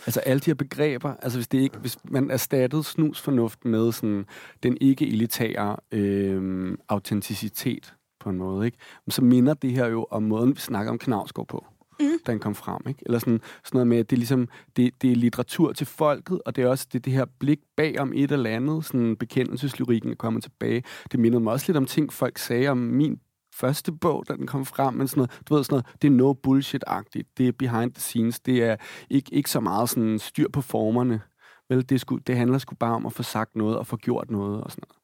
altså 0.06 0.20
alle 0.20 0.40
de 0.40 0.50
her 0.50 0.54
begreber, 0.54 1.14
altså 1.22 1.38
hvis, 1.38 1.48
det 1.48 1.58
ikke, 1.58 1.78
hvis 1.78 1.98
man 2.04 2.30
erstattede 2.30 2.84
snusfornuft 2.84 3.64
med 3.64 3.92
sådan 3.92 4.26
den 4.62 4.78
ikke-elitære 4.80 5.76
øh, 5.92 6.78
autenticitet 6.88 7.94
på 8.26 8.30
en 8.30 8.38
måde, 8.38 8.66
ikke? 8.66 8.78
så 9.08 9.24
minder 9.24 9.54
det 9.54 9.72
her 9.72 9.86
jo 9.86 10.06
om 10.10 10.22
måden, 10.22 10.54
vi 10.54 10.60
snakker 10.60 10.92
om 10.92 10.98
Knavsgaard 10.98 11.48
på 11.48 11.64
mm. 12.00 12.18
han 12.26 12.38
kom 12.38 12.54
frem. 12.54 12.80
Ikke? 12.88 13.02
Eller 13.06 13.18
sådan, 13.18 13.40
sådan 13.64 13.76
noget 13.76 13.86
med, 13.86 13.98
at 13.98 14.10
det 14.10 14.16
er, 14.16 14.18
ligesom, 14.18 14.48
det, 14.76 15.02
det 15.02 15.12
er 15.12 15.16
litteratur 15.16 15.72
til 15.72 15.86
folket, 15.86 16.40
og 16.46 16.56
det 16.56 16.64
er 16.64 16.68
også 16.68 16.86
det, 16.92 17.04
det 17.04 17.12
her 17.12 17.24
blik 17.38 17.60
bag 17.76 18.00
om 18.00 18.12
et 18.14 18.32
eller 18.32 18.50
andet, 18.50 18.84
sådan 18.84 19.16
bekendelseslyrikken 19.16 20.10
er 20.10 20.16
kommet 20.16 20.42
tilbage. 20.42 20.82
Det 21.12 21.20
minder 21.20 21.38
mig 21.38 21.52
også 21.52 21.66
lidt 21.68 21.76
om 21.76 21.86
ting, 21.86 22.12
folk 22.12 22.38
sagde 22.38 22.68
om 22.68 22.78
min 22.78 23.20
første 23.54 23.92
bog, 23.92 24.24
da 24.28 24.34
den 24.34 24.46
kom 24.46 24.66
frem, 24.66 24.94
men 24.94 25.08
sådan 25.08 25.18
noget, 25.18 25.40
du 25.48 25.54
ved, 25.54 25.64
sådan 25.64 25.74
noget, 25.74 26.02
det 26.02 26.08
er 26.08 26.12
no 26.12 26.32
bullshit-agtigt, 26.32 27.34
det 27.38 27.48
er 27.48 27.52
behind 27.52 27.92
the 27.92 28.00
scenes, 28.00 28.40
det 28.40 28.62
er 28.62 28.76
ikke, 29.10 29.34
ikke 29.34 29.50
så 29.50 29.60
meget 29.60 29.88
sådan 29.88 30.18
styr 30.18 30.48
på 30.48 30.60
formerne, 30.60 31.20
vel, 31.68 31.88
det, 31.88 32.00
skulle, 32.00 32.22
det 32.26 32.36
handler 32.36 32.58
sgu 32.58 32.74
bare 32.74 32.94
om 32.94 33.06
at 33.06 33.12
få 33.12 33.22
sagt 33.22 33.56
noget 33.56 33.78
og 33.78 33.86
få 33.86 33.96
gjort 33.96 34.30
noget 34.30 34.60
og 34.60 34.70
sådan 34.70 34.84
noget. 34.88 34.96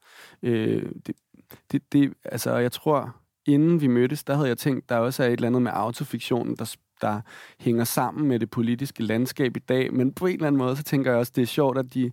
Øh, 0.43 0.91
det, 1.07 1.15
det, 1.71 1.93
det, 1.93 2.13
altså, 2.25 2.57
jeg 2.57 2.71
tror, 2.71 3.15
inden 3.45 3.81
vi 3.81 3.87
mødtes, 3.87 4.23
der 4.23 4.35
havde 4.35 4.47
jeg 4.47 4.57
tænkt, 4.57 4.89
der 4.89 4.97
også 4.97 5.23
er 5.23 5.27
et 5.27 5.33
eller 5.33 5.47
andet 5.47 5.61
med 5.61 5.71
autofiktionen, 5.73 6.55
der, 6.55 6.75
der 7.01 7.21
hænger 7.59 7.83
sammen 7.83 8.27
med 8.27 8.39
det 8.39 8.49
politiske 8.49 9.03
landskab 9.03 9.57
i 9.57 9.59
dag, 9.59 9.93
men 9.93 10.13
på 10.13 10.25
en 10.25 10.33
eller 10.33 10.47
anden 10.47 10.57
måde, 10.57 10.75
så 10.75 10.83
tænker 10.83 11.11
jeg 11.11 11.19
også, 11.19 11.31
det 11.35 11.41
er 11.41 11.45
sjovt, 11.45 11.77
at 11.77 11.93
de, 11.93 12.11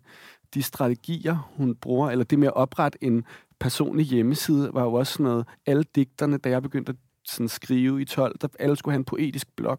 de 0.55 0.63
strategier, 0.63 1.53
hun 1.57 1.77
bruger, 1.77 2.11
eller 2.11 2.25
det 2.25 2.39
med 2.39 2.49
at 2.49 2.55
oprette 2.55 3.05
en 3.05 3.25
personlig 3.61 4.07
hjemmeside, 4.07 4.71
var 4.73 4.83
jo 4.83 4.93
også 4.93 5.13
sådan 5.13 5.25
noget, 5.25 5.47
alle 5.67 5.85
digterne, 5.95 6.39
da 6.39 6.49
jeg 6.49 6.63
begyndte 6.63 6.91
at 6.91 6.97
sådan 7.25 7.49
skrive 7.49 8.03
i 8.03 8.05
12, 8.05 8.39
der 8.39 8.49
alle 8.59 8.77
skulle 8.77 8.93
have 8.93 8.99
en 8.99 9.05
poetisk 9.05 9.57
blog. 9.57 9.79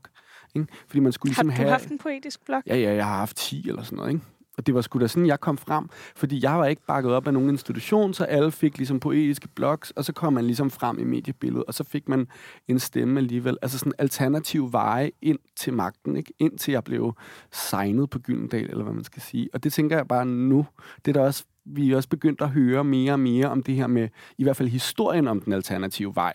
Ikke? 0.55 0.67
Fordi 0.87 0.99
man 0.99 1.11
skulle 1.11 1.29
ligesom 1.29 1.49
har 1.49 1.57
du 1.57 1.61
have... 1.61 1.71
haft 1.71 1.89
en 1.89 1.97
poetisk 1.97 2.45
blog? 2.45 2.63
Ja, 2.67 2.75
ja, 2.75 2.93
jeg 2.93 3.05
har 3.05 3.17
haft 3.17 3.37
10 3.37 3.69
eller 3.69 3.83
sådan 3.83 3.97
noget. 3.97 4.13
Ikke? 4.13 4.25
Og 4.61 4.67
det 4.67 4.75
var 4.75 4.81
sgu 4.81 4.99
da 4.99 5.07
sådan, 5.07 5.27
jeg 5.27 5.39
kom 5.39 5.57
frem, 5.57 5.89
fordi 6.15 6.43
jeg 6.43 6.59
var 6.59 6.65
ikke 6.65 6.81
bakket 6.87 7.11
op 7.11 7.27
af 7.27 7.33
nogen 7.33 7.49
institution, 7.49 8.13
så 8.13 8.23
alle 8.23 8.51
fik 8.51 8.77
ligesom 8.77 8.99
poetiske 8.99 9.47
blogs, 9.47 9.91
og 9.91 10.05
så 10.05 10.13
kom 10.13 10.33
man 10.33 10.45
ligesom 10.45 10.69
frem 10.69 10.99
i 10.99 11.03
mediebilledet, 11.03 11.65
og 11.65 11.73
så 11.73 11.83
fik 11.83 12.09
man 12.09 12.27
en 12.67 12.79
stemme 12.79 13.19
alligevel. 13.19 13.57
Altså 13.61 13.79
sådan 13.79 13.93
alternativ 13.97 14.71
veje 14.71 15.11
ind 15.21 15.39
til 15.55 15.73
magten, 15.73 16.15
ikke? 16.15 16.33
ind 16.39 16.57
til 16.57 16.71
jeg 16.71 16.83
blev 16.83 17.13
signet 17.51 18.09
på 18.09 18.19
Gyldendal, 18.19 18.69
eller 18.69 18.83
hvad 18.83 18.93
man 18.93 19.03
skal 19.03 19.21
sige. 19.21 19.49
Og 19.53 19.63
det 19.63 19.73
tænker 19.73 19.95
jeg 19.95 20.07
bare 20.07 20.25
nu, 20.25 20.65
det 21.05 21.11
er 21.11 21.19
der 21.19 21.27
også, 21.27 21.45
vi 21.65 21.91
er 21.91 21.95
også 21.95 22.09
begyndt 22.09 22.41
at 22.41 22.49
høre 22.49 22.83
mere 22.83 23.11
og 23.11 23.19
mere 23.19 23.49
om 23.49 23.63
det 23.63 23.75
her 23.75 23.87
med, 23.87 24.09
i 24.37 24.43
hvert 24.43 24.57
fald 24.57 24.69
historien 24.69 25.27
om 25.27 25.41
den 25.41 25.53
alternative 25.53 26.15
vej 26.15 26.33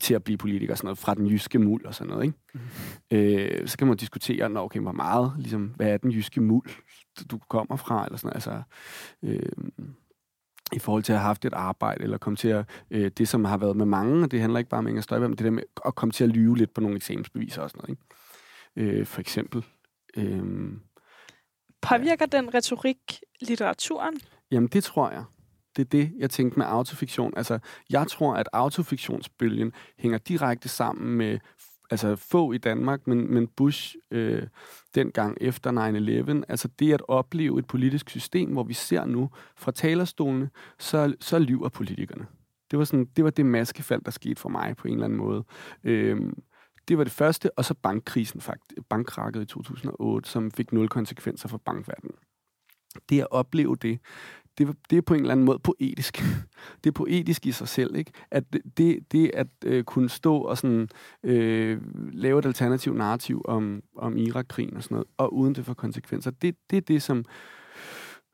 til 0.00 0.14
at 0.14 0.24
blive 0.24 0.38
politiker, 0.38 0.74
sådan 0.74 0.86
noget, 0.86 0.98
fra 0.98 1.14
den 1.14 1.26
jyske 1.26 1.58
muld 1.58 1.84
og 1.84 1.94
sådan 1.94 2.10
noget. 2.10 2.24
Ikke? 2.24 2.38
Mm. 2.54 2.60
Øh, 3.16 3.68
så 3.68 3.78
kan 3.78 3.86
man 3.86 3.96
diskutere, 3.96 4.48
når, 4.48 4.64
okay, 4.64 4.80
hvor 4.80 4.92
meget, 4.92 5.32
ligesom, 5.38 5.72
hvad 5.76 5.86
er 5.86 5.96
den 5.96 6.10
jyske 6.10 6.40
muld, 6.40 6.70
du 7.30 7.38
kommer 7.38 7.76
fra, 7.76 8.04
eller 8.04 8.18
sådan 8.18 8.34
altså, 8.34 8.62
øh, 9.22 9.42
i 10.72 10.78
forhold 10.78 11.02
til 11.02 11.12
at 11.12 11.18
have 11.18 11.26
haft 11.26 11.44
et 11.44 11.54
arbejde, 11.54 12.02
eller 12.02 12.18
komme 12.18 12.36
til 12.36 12.48
at, 12.48 12.68
øh, 12.90 13.10
det 13.18 13.28
som 13.28 13.44
har 13.44 13.56
været 13.56 13.76
med 13.76 13.86
mange, 13.86 14.24
og 14.24 14.30
det 14.30 14.40
handler 14.40 14.58
ikke 14.58 14.70
bare 14.70 14.78
om 14.78 14.86
Inger 14.86 15.02
Støjberg, 15.02 15.30
men 15.30 15.38
det 15.38 15.44
der 15.44 15.50
med 15.50 15.62
at 15.86 15.94
komme 15.94 16.12
til 16.12 16.24
at 16.24 16.30
lyve 16.30 16.56
lidt 16.56 16.74
på 16.74 16.80
nogle 16.80 16.96
eksamensbeviser 16.96 17.62
og 17.62 17.70
sådan 17.70 17.80
noget, 17.80 17.98
ikke? 18.76 18.98
Øh, 18.98 19.06
for 19.06 19.20
eksempel. 19.20 19.64
Øh, 20.16 20.42
Påvirker 21.82 22.26
ja. 22.32 22.38
den 22.38 22.54
retorik 22.54 23.20
litteraturen? 23.40 24.14
Jamen, 24.50 24.68
det 24.68 24.84
tror 24.84 25.10
jeg. 25.10 25.24
Det 25.76 25.82
er 25.82 25.88
det, 25.88 26.12
jeg 26.18 26.30
tænkte 26.30 26.58
med 26.58 26.66
autofiktion. 26.66 27.32
Altså, 27.36 27.58
jeg 27.90 28.06
tror, 28.06 28.34
at 28.34 28.48
autofiktionsbølgen 28.52 29.72
hænger 29.98 30.18
direkte 30.18 30.68
sammen 30.68 31.16
med 31.16 31.38
altså 31.90 32.16
få 32.16 32.52
i 32.52 32.58
Danmark, 32.58 33.06
men, 33.06 33.34
men 33.34 33.48
Bush 33.48 33.96
øh, 34.10 34.42
dengang 34.94 35.38
efter 35.40 36.40
9-11, 36.42 36.44
altså 36.48 36.68
det 36.78 36.92
at 36.92 37.02
opleve 37.08 37.58
et 37.58 37.66
politisk 37.66 38.10
system, 38.10 38.50
hvor 38.52 38.64
vi 38.64 38.74
ser 38.74 39.04
nu 39.04 39.30
fra 39.56 39.72
talerstolene, 39.72 40.50
så, 40.78 41.14
så 41.20 41.38
lyver 41.38 41.68
politikerne. 41.68 42.26
Det 42.70 42.78
var, 42.78 42.84
sådan, 42.84 43.04
det 43.16 43.24
var 43.24 43.30
det 43.30 43.46
maskefald, 43.46 44.02
der 44.02 44.10
skete 44.10 44.40
for 44.40 44.48
mig 44.48 44.76
på 44.76 44.88
en 44.88 44.94
eller 44.94 45.04
anden 45.04 45.18
måde. 45.18 45.44
Øh, 45.84 46.20
det 46.88 46.98
var 46.98 47.04
det 47.04 47.12
første, 47.12 47.58
og 47.58 47.64
så 47.64 47.74
bankkrisen, 47.74 48.40
faktisk, 48.40 48.88
bankkrakket 48.88 49.42
i 49.42 49.46
2008, 49.46 50.30
som 50.30 50.50
fik 50.50 50.72
nul 50.72 50.88
konsekvenser 50.88 51.48
for 51.48 51.58
bankverdenen. 51.58 52.14
Det 53.08 53.20
at 53.20 53.28
opleve 53.30 53.76
det, 53.76 53.98
det, 54.58 54.76
det 54.90 54.98
er 54.98 55.02
på 55.02 55.14
en 55.14 55.20
eller 55.20 55.32
anden 55.32 55.46
måde 55.46 55.58
poetisk. 55.58 56.22
det 56.84 56.90
er 56.90 56.92
poetisk 56.92 57.46
i 57.46 57.52
sig 57.52 57.68
selv, 57.68 57.96
ikke? 57.96 58.12
At 58.30 58.44
det, 58.76 59.12
det 59.12 59.30
at 59.34 59.46
øh, 59.64 59.84
kunne 59.84 60.08
stå 60.08 60.38
og 60.38 60.58
sådan, 60.58 60.88
øh, 61.22 61.80
lave 62.12 62.38
et 62.38 62.46
alternativt 62.46 62.96
narrativ 62.96 63.42
om, 63.44 63.82
om 63.96 64.16
Irak-krigen 64.16 64.76
og 64.76 64.82
sådan 64.82 64.94
noget, 64.94 65.08
og 65.16 65.34
uden 65.34 65.54
det 65.54 65.64
for 65.64 65.74
konsekvenser, 65.74 66.30
det, 66.30 66.56
det 66.70 66.76
er 66.76 66.80
det, 66.80 67.02
som, 67.02 67.24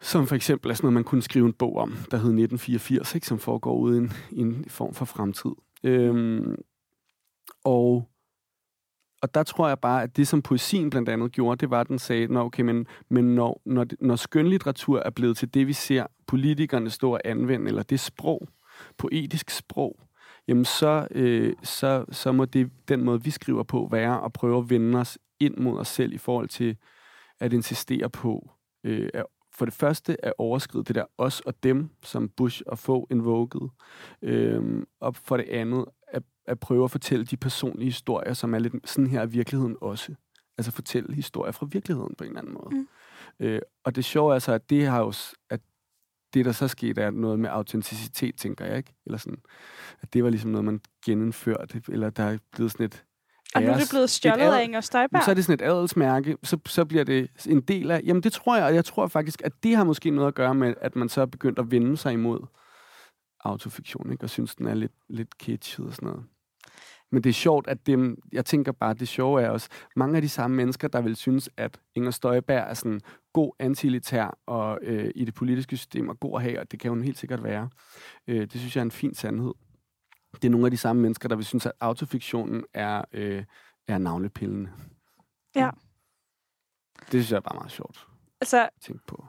som 0.00 0.26
for 0.26 0.34
eksempel 0.34 0.70
er 0.70 0.74
sådan 0.74 0.86
noget, 0.86 0.94
man 0.94 1.04
kunne 1.04 1.22
skrive 1.22 1.46
en 1.46 1.52
bog 1.52 1.76
om, 1.76 1.90
der 1.90 2.16
hed 2.16 2.30
1984, 2.30 3.14
ikke? 3.14 3.26
som 3.26 3.38
foregår 3.38 3.76
uden 3.76 4.12
en 4.32 4.64
form 4.68 4.94
for 4.94 5.04
fremtid. 5.04 5.50
Øhm, 5.84 6.54
og 7.64 8.11
og 9.22 9.34
der 9.34 9.42
tror 9.42 9.68
jeg 9.68 9.78
bare, 9.78 10.02
at 10.02 10.16
det, 10.16 10.28
som 10.28 10.42
poesien 10.42 10.90
blandt 10.90 11.08
andet 11.08 11.32
gjorde, 11.32 11.56
det 11.56 11.70
var, 11.70 11.80
at 11.80 11.88
den 11.88 11.98
sagde, 11.98 12.26
Nå, 12.26 12.40
okay, 12.40 12.62
men, 12.62 12.86
men 13.08 13.34
når, 13.34 13.62
når, 13.64 13.86
når 14.00 14.16
skønlitteratur 14.16 14.98
er 14.98 15.10
blevet 15.10 15.36
til 15.36 15.54
det, 15.54 15.66
vi 15.66 15.72
ser 15.72 16.06
politikerne 16.26 16.90
stå 16.90 17.12
og 17.12 17.20
anvende, 17.24 17.68
eller 17.68 17.82
det 17.82 18.00
sprog, 18.00 18.48
poetisk 18.98 19.50
sprog, 19.50 20.00
jamen 20.48 20.64
så, 20.64 21.06
øh, 21.10 21.54
så, 21.62 22.04
så 22.10 22.32
må 22.32 22.44
det 22.44 22.70
den 22.88 23.04
måde, 23.04 23.24
vi 23.24 23.30
skriver 23.30 23.62
på, 23.62 23.88
være 23.90 24.24
at 24.24 24.32
prøve 24.32 24.58
at 24.58 24.70
vende 24.70 24.98
os 24.98 25.18
ind 25.40 25.56
mod 25.56 25.78
os 25.78 25.88
selv 25.88 26.12
i 26.12 26.18
forhold 26.18 26.48
til 26.48 26.76
at 27.40 27.52
insistere 27.52 28.10
på, 28.10 28.50
øh, 28.84 29.08
at 29.14 29.26
for 29.54 29.64
det 29.64 29.74
første 29.74 30.24
at 30.24 30.32
overskride 30.38 30.84
det 30.84 30.94
der 30.94 31.04
os 31.18 31.40
og 31.40 31.62
dem, 31.62 31.90
som 32.02 32.28
Bush 32.28 32.62
og 32.66 32.78
få 32.78 33.06
invokede, 33.10 33.70
øh, 34.22 34.82
og 35.00 35.16
for 35.16 35.36
det 35.36 35.48
andet 35.48 35.84
at 36.46 36.60
prøve 36.60 36.84
at 36.84 36.90
fortælle 36.90 37.24
de 37.24 37.36
personlige 37.36 37.90
historier, 37.90 38.32
som 38.34 38.54
er 38.54 38.58
lidt 38.58 38.88
sådan 38.88 39.06
her 39.06 39.22
i 39.22 39.30
virkeligheden 39.30 39.76
også. 39.80 40.14
Altså 40.58 40.72
fortælle 40.72 41.14
historier 41.14 41.52
fra 41.52 41.66
virkeligheden 41.72 42.14
på 42.18 42.24
en 42.24 42.30
eller 42.30 42.40
anden 42.40 42.54
måde. 42.54 42.74
Mm. 42.74 42.88
Øh, 43.40 43.60
og 43.84 43.96
det 43.96 44.04
sjove 44.04 44.34
er 44.34 44.38
så, 44.38 44.52
at 44.52 44.70
det 44.70 44.86
har 44.86 45.00
jo, 45.00 45.12
at 45.50 45.60
det, 46.34 46.44
der 46.44 46.52
så 46.52 46.68
skete, 46.68 47.02
er 47.02 47.10
noget 47.10 47.38
med 47.38 47.50
autenticitet, 47.50 48.36
tænker 48.36 48.64
jeg, 48.64 48.76
ikke? 48.76 48.94
Eller 49.06 49.18
sådan, 49.18 49.38
at 50.02 50.12
det 50.12 50.24
var 50.24 50.30
ligesom 50.30 50.50
noget, 50.50 50.64
man 50.64 50.80
genindførte, 51.06 51.82
eller 51.88 52.10
der 52.10 52.22
er 52.22 52.38
blevet 52.52 52.72
sådan 52.72 52.86
et 52.86 53.04
og 53.54 53.62
nu 53.62 53.68
er 53.68 53.76
det 53.76 53.88
blevet 53.90 54.10
stjålet 54.10 54.52
af 54.52 54.64
Inger 54.64 54.80
Støjberg? 54.80 55.24
Så 55.24 55.30
er 55.30 55.34
det 55.34 55.44
sådan 55.44 55.66
et 55.66 55.70
adelsmærke, 55.70 56.36
så, 56.42 56.58
så 56.66 56.84
bliver 56.84 57.04
det 57.04 57.28
en 57.48 57.60
del 57.60 57.90
af... 57.90 58.00
Jamen 58.04 58.22
det 58.22 58.32
tror 58.32 58.56
jeg, 58.56 58.64
og 58.64 58.74
jeg 58.74 58.84
tror 58.84 59.06
faktisk, 59.06 59.42
at 59.44 59.52
det 59.62 59.76
har 59.76 59.84
måske 59.84 60.10
noget 60.10 60.28
at 60.28 60.34
gøre 60.34 60.54
med, 60.54 60.74
at 60.80 60.96
man 60.96 61.08
så 61.08 61.20
er 61.20 61.26
begyndt 61.26 61.58
at 61.58 61.70
vende 61.70 61.96
sig 61.96 62.12
imod 62.12 62.40
autofiktion, 63.42 64.12
ikke? 64.12 64.24
og 64.24 64.30
synes, 64.30 64.54
den 64.54 64.66
er 64.66 64.74
lidt, 64.74 64.92
lidt 65.08 65.38
kitschet 65.38 65.86
og 65.86 65.92
sådan 65.92 66.08
noget. 66.08 66.24
Men 67.10 67.24
det 67.24 67.30
er 67.30 67.34
sjovt, 67.34 67.66
at 67.66 67.86
dem, 67.86 68.22
jeg 68.32 68.44
tænker 68.44 68.72
bare, 68.72 68.94
det 68.94 69.08
sjove 69.08 69.42
er 69.42 69.50
også, 69.50 69.68
mange 69.96 70.16
af 70.16 70.22
de 70.22 70.28
samme 70.28 70.56
mennesker, 70.56 70.88
der 70.88 71.00
vil 71.00 71.16
synes, 71.16 71.50
at 71.56 71.80
Inger 71.94 72.10
Støjberg 72.10 72.70
er 72.70 72.74
sådan 72.74 73.00
god 73.32 73.52
antilitær 73.58 74.38
og 74.46 74.78
øh, 74.82 75.10
i 75.14 75.24
det 75.24 75.34
politiske 75.34 75.76
system 75.76 76.08
og 76.08 76.20
god 76.20 76.36
at 76.36 76.42
have, 76.42 76.60
og 76.60 76.70
det 76.72 76.80
kan 76.80 76.90
hun 76.90 77.02
helt 77.02 77.18
sikkert 77.18 77.42
være. 77.42 77.68
Øh, 78.26 78.40
det 78.40 78.52
synes 78.52 78.76
jeg 78.76 78.80
er 78.80 78.84
en 78.84 78.90
fin 78.90 79.14
sandhed. 79.14 79.52
Det 80.32 80.44
er 80.44 80.50
nogle 80.50 80.66
af 80.66 80.70
de 80.70 80.76
samme 80.76 81.02
mennesker, 81.02 81.28
der 81.28 81.36
vil 81.36 81.44
synes, 81.44 81.66
at 81.66 81.72
autofiktionen 81.80 82.64
er, 82.74 83.04
øh, 83.12 83.44
er 83.88 83.98
navlepillende. 83.98 84.72
Ja. 85.54 85.70
Det 87.00 87.10
synes 87.10 87.30
jeg 87.30 87.36
er 87.36 87.40
bare 87.40 87.58
meget 87.58 87.72
sjovt 87.72 88.06
altså, 88.42 88.62
at 88.62 88.70
tænke 88.80 89.06
på. 89.06 89.26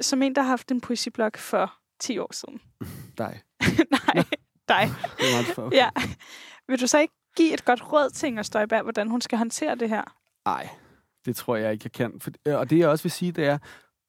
Som 0.00 0.22
en, 0.22 0.34
der 0.34 0.42
har 0.42 0.48
haft 0.48 0.70
en 0.70 0.80
poesiblog 0.80 1.30
for 1.36 1.78
10 2.00 2.18
år 2.18 2.32
siden. 2.32 2.60
Dig. 3.18 3.42
Nej 3.90 4.24
dig. 4.68 4.90
det 5.18 5.28
er 5.28 5.32
meget 5.32 5.46
for, 5.46 5.62
okay. 5.62 5.76
Ja. 5.76 5.88
Vil 6.68 6.80
du 6.80 6.86
så 6.86 6.98
ikke 6.98 7.14
give 7.36 7.54
et 7.54 7.64
godt 7.64 7.92
råd 7.92 8.10
til 8.10 8.26
Inger 8.26 8.42
Støjberg, 8.42 8.82
hvordan 8.82 9.08
hun 9.08 9.20
skal 9.20 9.38
håndtere 9.38 9.74
det 9.74 9.88
her? 9.88 10.02
Nej, 10.44 10.68
det 11.26 11.36
tror 11.36 11.56
jeg 11.56 11.72
ikke, 11.72 11.82
jeg 11.84 11.92
kan. 11.92 12.20
For, 12.20 12.30
øh, 12.46 12.58
og 12.58 12.70
det 12.70 12.78
jeg 12.78 12.88
også 12.88 13.04
vil 13.04 13.12
sige, 13.12 13.32
det 13.32 13.44
er, 13.46 13.58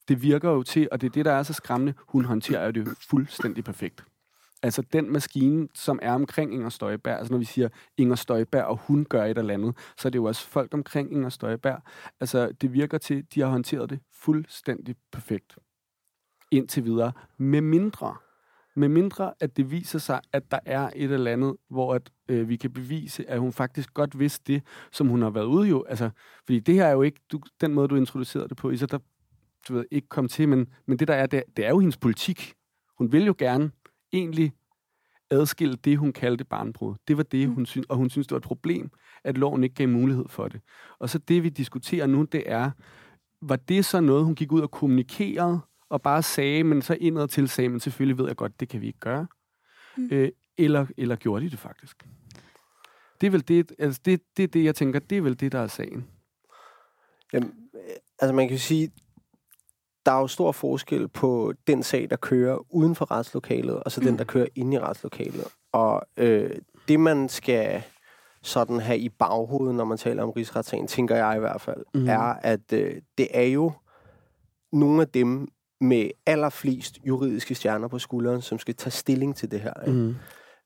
det 0.08 0.21
virker 0.21 0.50
jo 0.50 0.63
til, 0.63 0.88
og 0.91 1.02
det 1.02 1.08
er 1.08 1.12
det, 1.12 1.26
der 1.26 1.32
er 1.32 1.43
så 1.43 1.54
skræmmende, 1.54 1.93
hun 2.08 2.26
håndterer 2.26 2.65
jo 2.65 2.71
det 2.71 2.98
fuldstændig 3.10 3.63
perfekt. 3.63 4.04
Altså 4.63 4.82
den 4.82 5.12
maskine, 5.12 5.67
som 5.76 6.00
er 6.02 6.13
omkring 6.13 6.54
Inger 6.54 6.69
Støjberg, 6.69 7.17
altså 7.17 7.34
når 7.34 7.38
vi 7.38 7.45
siger 7.45 7.69
Inger 7.98 8.15
Støjberg, 8.15 8.63
og 8.63 8.78
hun 8.78 9.06
gør 9.06 9.26
et 9.26 9.38
eller 9.38 9.54
andet, 9.54 9.78
så 9.98 10.08
er 10.08 10.10
det 10.10 10.19
jo 10.19 10.26
også 10.26 10.48
folk 10.48 10.74
omkring 10.74 11.12
Inger 11.12 11.30
Støjberg. 11.30 11.82
Altså 12.19 12.52
det 12.62 12.74
virker 12.74 12.98
til, 12.98 13.26
de 13.34 13.41
har 13.41 13.48
håndteret 13.48 13.89
det 13.89 14.00
fuldstændig 14.13 14.95
perfekt 15.12 15.58
indtil 16.51 16.86
videre, 16.86 17.12
med 17.38 17.62
mindre, 17.62 18.15
med 18.75 18.89
mindre 18.89 19.34
at 19.39 19.58
det 19.58 19.71
viser 19.71 19.99
sig, 19.99 20.21
at 20.34 20.51
der 20.51 20.60
er 20.65 20.89
et 20.95 21.12
eller 21.12 21.31
andet, 21.31 21.55
hvor 21.69 21.93
at, 21.93 22.12
øh, 22.27 22.49
vi 22.49 22.55
kan 22.55 22.71
bevise, 22.71 23.29
at 23.29 23.39
hun 23.39 23.53
faktisk 23.53 23.93
godt 23.93 24.19
vidste 24.19 24.53
det, 24.53 24.63
som 24.91 25.08
hun 25.08 25.21
har 25.21 25.29
været 25.29 25.45
ude 25.45 25.69
jo. 25.69 25.84
Altså, 25.84 26.10
fordi 26.45 26.60
det 26.60 26.75
her 26.75 26.86
er 26.86 26.91
jo 26.91 27.01
ikke 27.01 27.19
du, 27.31 27.39
den 27.62 27.73
måde, 27.73 27.88
du 27.88 27.95
introducerede 27.95 28.49
det 28.49 28.58
på, 28.58 28.69
Isa, 28.69 28.86
der 28.86 28.99
du 29.67 29.73
ved, 29.73 29.86
ikke 29.91 30.08
kom 30.08 30.27
til, 30.27 30.49
men, 30.49 30.67
men 30.86 30.99
det 30.99 31.08
der 31.08 31.13
er, 31.13 31.25
det, 31.25 31.43
det 31.58 31.65
er 31.65 31.69
jo 31.69 31.79
hendes 31.79 31.97
politik. 31.97 32.53
Hun 32.97 33.12
vil 33.12 33.25
jo 33.25 33.36
gerne 33.38 33.71
egentlig 34.13 34.53
adskille 35.29 35.75
det, 35.75 35.97
hun 35.97 36.13
kaldte 36.13 36.43
barnbrud. 36.43 36.95
Det 37.08 37.17
var 37.17 37.23
det, 37.23 37.49
mm. 37.49 37.55
hun 37.55 37.65
synes, 37.65 37.88
og 37.89 37.97
hun 37.97 38.10
synes, 38.10 38.27
det 38.27 38.31
var 38.31 38.38
et 38.38 38.43
problem, 38.43 38.91
at 39.23 39.38
loven 39.38 39.63
ikke 39.63 39.75
gav 39.75 39.89
mulighed 39.89 40.25
for 40.27 40.47
det. 40.47 40.62
Og 40.99 41.10
så 41.10 41.17
det, 41.17 41.43
vi 41.43 41.49
diskuterer 41.49 42.08
nu, 42.08 42.23
det 42.23 42.43
er, 42.45 42.71
var 43.41 43.55
det 43.55 43.86
så 43.86 44.01
noget, 44.01 44.25
hun 44.25 44.36
gik 44.36 44.51
ud 44.51 44.62
og 44.62 44.71
kommunikerede, 44.71 45.60
og 45.95 46.01
bare 46.01 46.23
sagde, 46.23 46.63
men 46.63 46.81
så 46.81 46.97
indad 47.01 47.27
til 47.27 47.49
sagde, 47.49 47.69
men 47.69 47.79
selvfølgelig 47.79 48.17
ved 48.17 48.27
jeg 48.27 48.36
godt, 48.36 48.60
det 48.60 48.69
kan 48.69 48.81
vi 48.81 48.88
ikke 48.88 48.99
gøre. 48.99 49.27
Mm. 49.97 50.10
Øh, 50.12 50.31
eller, 50.58 50.86
eller 50.97 51.15
gjorde 51.15 51.45
de 51.45 51.49
det 51.49 51.60
faktisk? 51.60 52.05
Det 53.21 53.27
er 53.27 53.31
vel 53.31 53.47
det, 53.47 53.71
altså 53.79 54.01
det, 54.05 54.21
det, 54.38 54.53
det, 54.53 54.63
jeg 54.63 54.75
tænker, 54.75 54.99
det 54.99 55.17
er 55.17 55.21
vel 55.21 55.39
det, 55.39 55.51
der 55.51 55.60
er 55.60 55.67
sagen. 55.67 56.08
Jamen, 57.34 57.53
altså 58.19 58.34
man 58.34 58.49
kan 58.49 58.60
sige, 58.60 58.91
der 60.05 60.12
er 60.12 60.19
jo 60.19 60.27
stor 60.27 60.51
forskel 60.51 61.08
på 61.08 61.53
den 61.67 61.84
sag, 61.84 62.10
der 62.10 62.15
kører 62.15 62.73
uden 62.73 62.95
for 62.95 63.12
retslokalet, 63.12 63.84
og 63.84 63.91
så 63.91 64.01
den, 64.01 64.17
der 64.17 64.23
kører 64.23 64.47
inde 64.55 64.75
i 64.75 64.79
retslokalet. 64.79 65.47
Og 65.71 66.01
øh, 66.17 66.51
det, 66.88 66.99
man 66.99 67.29
skal 67.29 67.84
sådan 68.41 68.79
have 68.79 68.99
i 68.99 69.10
baghovedet, 69.10 69.75
når 69.75 69.86
man 69.86 69.97
taler 69.97 70.23
om 70.23 70.29
rigsretssagen, 70.29 70.88
tænker 70.88 71.15
jeg 71.15 71.38
i 71.38 71.39
hvert 71.39 71.62
fald, 71.62 71.84
mm. 71.93 72.08
er, 72.08 72.34
at 72.41 72.73
øh, 72.73 73.01
det 73.17 73.27
er 73.31 73.47
jo 73.47 73.71
nogle 74.71 75.01
af 75.01 75.08
dem 75.08 75.47
med 75.82 76.10
allerflest 76.26 77.00
juridiske 77.08 77.56
stjerner 77.56 77.88
på 77.88 78.00
skulderen, 78.00 78.42
som 78.42 78.60
skal 78.60 78.76
tage 78.76 78.92
stilling 78.92 79.36
til 79.36 79.52
det 79.52 79.62
her. 79.62 79.74
Ikke? 79.88 80.00
Mm. 80.00 80.16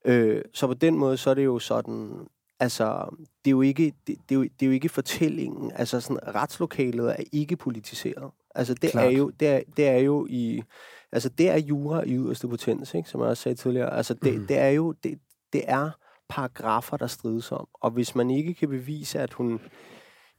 Øh, 0.06 0.42
så 0.54 0.68
på 0.68 0.74
den 0.74 0.98
måde, 0.98 1.18
så 1.18 1.30
er 1.30 1.34
det 1.34 1.46
jo 1.46 1.60
sådan, 1.60 2.28
altså, 2.60 3.16
det 3.46 3.48
er 3.48 3.52
jo 3.52 3.62
ikke, 3.62 3.94
det, 4.08 4.16
det, 4.30 4.36
er 4.36 4.40
jo, 4.40 4.44
det 4.44 4.62
er 4.62 4.66
jo 4.66 4.72
ikke 4.72 4.90
fortællingen, 4.90 5.72
altså 5.76 6.02
sådan, 6.02 6.36
retslokalet 6.36 7.10
er 7.10 7.24
ikke 7.32 7.56
politiseret. 7.56 8.32
Altså, 8.56 8.74
det 8.74 8.92
Klart. 8.92 9.06
er 9.06 9.10
jo, 9.10 9.30
det 9.30 9.48
er, 9.48 9.62
det 9.78 9.88
er 9.88 9.98
jo 9.98 10.28
i, 10.30 10.62
altså, 11.12 11.30
det 11.30 11.50
er 11.50 11.58
jura 11.58 12.02
i 12.02 12.16
yderste 12.16 12.48
potens, 12.48 12.94
ikke, 12.94 13.10
som 13.10 13.22
jeg 13.22 13.30
også 13.30 13.44
sagde 13.44 13.56
tidligere. 13.56 13.98
Altså, 13.98 14.14
det, 14.14 14.40
mm. 14.40 14.48
det 14.48 14.58
er 14.58 14.70
jo, 14.70 14.92
det, 14.92 15.20
det 15.54 15.64
er 15.68 15.90
paragrafer, 16.30 16.98
der 16.98 17.08
strides 17.08 17.52
om. 17.52 17.68
Og 17.74 17.92
hvis 17.92 18.16
man 18.16 18.30
ikke 18.30 18.54
kan 18.54 18.70
bevise, 18.70 19.20
at 19.20 19.34
hun 19.34 19.60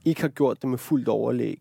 ikke 0.04 0.20
har 0.20 0.28
gjort 0.28 0.62
det 0.62 0.70
med 0.70 0.78
fuldt 0.78 1.08
overlæg, 1.08 1.60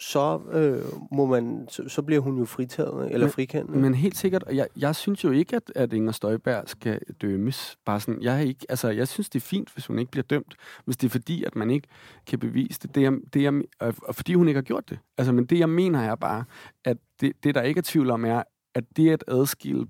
så 0.00 0.40
øh, 0.52 0.82
må 1.12 1.26
man, 1.26 1.66
så, 1.70 1.88
så 1.88 2.02
bliver 2.02 2.20
hun 2.20 2.38
jo 2.38 2.44
fritaget, 2.44 3.12
eller 3.12 3.28
frikendt. 3.28 3.70
Men 3.70 3.94
helt 3.94 4.16
sikkert, 4.16 4.42
og 4.42 4.56
jeg, 4.56 4.66
jeg 4.76 4.96
synes 4.96 5.24
jo 5.24 5.30
ikke, 5.30 5.56
at, 5.56 5.72
at 5.74 5.92
Inger 5.92 6.12
Støjberg 6.12 6.62
skal 6.66 7.00
dømmes. 7.22 7.76
Bare 7.84 8.00
sådan, 8.00 8.22
jeg, 8.22 8.36
er 8.36 8.40
ikke, 8.40 8.66
altså, 8.68 8.88
jeg 8.88 9.08
synes, 9.08 9.28
det 9.28 9.40
er 9.40 9.44
fint, 9.44 9.72
hvis 9.72 9.86
hun 9.86 9.98
ikke 9.98 10.10
bliver 10.10 10.24
dømt, 10.24 10.54
hvis 10.84 10.96
det 10.96 11.06
er 11.06 11.10
fordi, 11.10 11.44
at 11.44 11.56
man 11.56 11.70
ikke 11.70 11.88
kan 12.26 12.38
bevise 12.38 12.80
det, 12.82 12.94
det, 12.94 13.02
jeg, 13.02 13.12
det 13.34 13.42
jeg, 13.42 13.62
og 13.80 14.14
fordi 14.14 14.34
hun 14.34 14.48
ikke 14.48 14.58
har 14.58 14.62
gjort 14.62 14.90
det. 14.90 14.98
Altså, 15.18 15.32
men 15.32 15.46
det, 15.46 15.58
jeg 15.58 15.68
mener, 15.68 16.00
er 16.00 16.14
bare, 16.14 16.44
at 16.84 16.96
det, 17.20 17.32
det 17.44 17.54
der 17.54 17.62
ikke 17.62 17.78
er 17.78 17.82
tvivl 17.82 18.10
om, 18.10 18.24
er, 18.24 18.42
at 18.74 18.84
det 18.96 19.10
at 19.10 19.24
adskille 19.28 19.86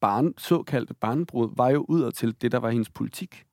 barn, 0.00 0.34
såkaldte 0.38 0.94
barnbrud, 0.94 1.52
var 1.56 1.68
jo 1.70 1.86
ud 1.88 2.12
til 2.12 2.42
det, 2.42 2.52
der 2.52 2.58
var 2.58 2.70
hendes 2.70 2.90
politik. 2.90 3.44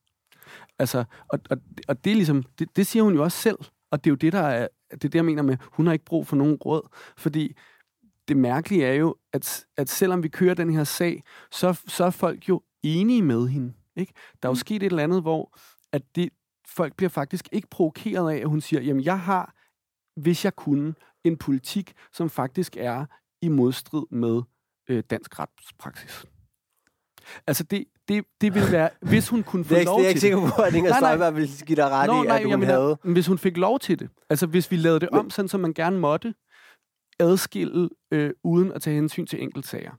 Altså, 0.79 1.03
og, 1.27 1.39
og, 1.49 1.57
og 1.87 2.05
det 2.05 2.11
er 2.11 2.15
ligesom, 2.15 2.43
det, 2.59 2.75
det 2.75 2.87
siger 2.87 3.03
hun 3.03 3.13
jo 3.13 3.23
også 3.23 3.37
selv, 3.37 3.57
og 3.91 4.03
det 4.03 4.09
er 4.09 4.11
jo 4.11 4.15
det, 4.15 4.33
der 4.33 4.39
er, 4.39 4.67
det 4.93 5.05
er 5.05 5.09
det, 5.09 5.15
jeg 5.15 5.25
mener 5.25 5.43
med, 5.43 5.57
hun 5.71 5.85
har 5.85 5.93
ikke 5.93 6.05
brug 6.05 6.27
for 6.27 6.35
nogen 6.35 6.55
råd. 6.55 6.89
Fordi 7.17 7.55
det 8.27 8.37
mærkelige 8.37 8.85
er 8.85 8.93
jo, 8.93 9.15
at, 9.33 9.65
at 9.77 9.89
selvom 9.89 10.23
vi 10.23 10.27
kører 10.27 10.53
den 10.53 10.73
her 10.73 10.83
sag, 10.83 11.23
så, 11.51 11.81
så 11.87 12.05
er 12.05 12.09
folk 12.09 12.49
jo 12.49 12.61
enige 12.83 13.21
med 13.21 13.47
hende. 13.47 13.73
Ikke? 13.95 14.13
Der 14.43 14.47
er 14.47 14.51
jo 14.51 14.53
mm. 14.53 14.55
sket 14.55 14.83
et 14.83 14.83
eller 14.83 15.03
andet, 15.03 15.21
hvor 15.21 15.57
at 15.91 16.15
det, 16.15 16.29
folk 16.67 16.95
bliver 16.95 17.09
faktisk 17.09 17.49
ikke 17.51 17.67
provokeret 17.71 18.31
af, 18.31 18.37
at 18.37 18.49
hun 18.49 18.61
siger, 18.61 18.81
jamen 18.81 19.03
jeg 19.03 19.19
har, 19.19 19.55
hvis 20.21 20.45
jeg 20.45 20.55
kunne, 20.55 20.93
en 21.23 21.37
politik, 21.37 21.93
som 22.13 22.29
faktisk 22.29 22.77
er 22.77 23.05
i 23.41 23.47
modstrid 23.47 24.03
med 24.11 24.41
øh, 24.89 25.03
dansk 25.09 25.39
retspraksis. 25.39 26.25
Altså 27.47 27.63
det, 27.63 27.85
det, 28.07 28.25
det 28.41 28.55
ville 28.55 28.71
være, 28.71 28.89
hvis 29.01 29.29
hun 29.29 29.43
kunne 29.43 29.65
få 29.69 29.73
det 29.73 29.81
er, 29.81 29.85
lov 29.85 29.99
til 29.99 30.03
det. 30.03 30.03
Det 30.03 30.05
er 30.05 30.09
ikke 30.09 30.21
sikker 30.21 30.55
på, 30.55 30.61
at 30.61 30.73
Inger 30.75 30.93
Støjberg 30.97 31.35
ville 31.35 31.49
give 31.65 31.75
dig 31.75 31.89
ret 31.89 32.07
Nå, 32.07 32.23
i, 32.23 32.27
nej, 32.27 32.37
at 32.37 32.43
hun 32.45 32.59
mener, 32.59 32.73
havde. 32.73 32.97
Hvis 33.03 33.27
hun 33.27 33.37
fik 33.37 33.57
lov 33.57 33.79
til 33.79 33.99
det. 33.99 34.09
Altså 34.29 34.45
hvis 34.47 34.71
vi 34.71 34.75
lavede 34.75 34.99
det 34.99 35.09
om, 35.09 35.29
sådan 35.29 35.49
som 35.49 35.59
man 35.59 35.73
gerne 35.73 35.99
måtte, 35.99 36.33
adskille 37.19 37.89
øh, 38.11 38.31
uden 38.43 38.71
at 38.71 38.81
tage 38.81 38.95
hensyn 38.95 39.25
til 39.25 39.43
enkeltsager. 39.43 39.91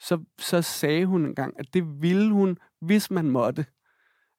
Så, 0.00 0.18
så 0.38 0.62
sagde 0.62 1.06
hun 1.06 1.26
engang, 1.26 1.54
at 1.58 1.66
det 1.74 2.02
ville 2.02 2.32
hun, 2.32 2.58
hvis 2.80 3.10
man 3.10 3.30
måtte. 3.30 3.66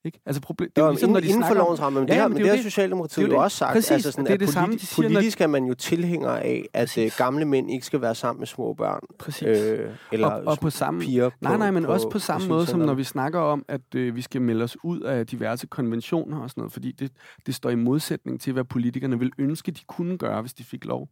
Ikke? 0.06 0.20
Altså 0.26 0.42
problem, 0.42 0.72
det 0.76 0.82
er 0.82 0.86
jo, 0.86 0.92
ligesom, 0.92 1.10
når 1.10 1.20
de 1.20 1.28
inden 1.28 1.44
for 1.48 1.54
lovens 1.54 1.82
ramme, 1.82 2.00
men 2.00 2.08
det, 2.08 2.14
ja, 2.14 2.22
har, 2.22 2.28
men 2.28 2.38
det, 2.38 2.46
det 2.46 2.56
har 2.56 2.64
Socialdemokratiet 2.64 3.30
det, 3.30 3.34
jo 3.34 3.40
også 3.40 3.58
sagt. 3.58 3.74
Præcis, 3.74 3.92
altså 3.92 4.12
sådan, 4.12 4.26
det 4.26 4.34
er 4.34 4.38
det 4.38 4.46
politi- 4.46 4.54
samme, 4.54 4.76
de 4.76 4.86
siger, 4.86 5.10
politisk 5.10 5.42
er 5.42 5.48
man 5.48 5.66
jo 5.66 5.74
tilhænger 5.74 6.30
af, 6.30 6.66
at 6.74 6.98
uh, 6.98 7.04
gamle 7.18 7.46
mænd 7.46 7.72
ikke 7.72 7.86
skal 7.86 8.02
være 8.02 8.16
sammen 8.16 8.40
med 8.40 8.48
små 8.48 8.74
børn. 8.74 9.00
Præcis. 9.20 9.48
Øh, 9.48 9.90
eller 10.12 10.28
og, 10.28 10.44
og 10.48 10.60
på 10.60 10.70
samme, 10.70 11.02
piger. 11.02 11.30
På, 11.30 11.36
nej, 11.42 11.58
nej, 11.58 11.72
men 11.72 11.84
på, 11.86 11.92
også 11.92 12.10
på 12.10 12.20
samme 12.20 12.48
måde, 12.48 12.66
som 12.66 12.80
når 12.80 12.94
vi 12.94 13.04
snakker 13.04 13.40
om, 13.40 13.66
at 13.68 13.96
øh, 13.96 14.16
vi 14.16 14.22
skal 14.22 14.42
melde 14.42 14.64
os 14.64 14.78
ud 14.84 15.02
af 15.02 15.28
diverse 15.28 15.68
konventioner 15.68 16.40
og 16.40 16.50
sådan 16.50 16.62
noget, 16.62 16.74
fordi 16.74 16.92
det, 16.92 17.12
det 17.46 17.56
står 17.56 17.70
i 17.70 17.76
modsætning 17.76 18.42
til, 18.42 18.54
hvad 18.54 18.64
politikerne 18.64 19.20
vil 19.20 19.32
ønske, 19.38 19.72
de 19.72 19.82
kunne 19.88 20.18
gøre, 20.18 20.42
hvis 20.42 20.54
de 20.54 20.64
fik 20.64 20.86
lov. 20.86 21.10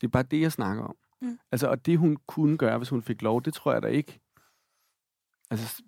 Det 0.00 0.06
er 0.06 0.10
bare 0.10 0.22
det, 0.22 0.40
jeg 0.40 0.52
snakker 0.52 0.84
om. 0.84 0.94
Mm. 1.22 1.38
Altså, 1.52 1.66
og 1.66 1.86
det 1.86 1.98
hun 1.98 2.16
kunne 2.26 2.56
gøre, 2.56 2.78
hvis 2.78 2.88
hun 2.88 3.02
fik 3.02 3.22
lov, 3.22 3.42
det 3.42 3.54
tror 3.54 3.72
jeg 3.72 3.82
da 3.82 3.88
ikke. 3.88 4.20
Altså, 5.50 5.82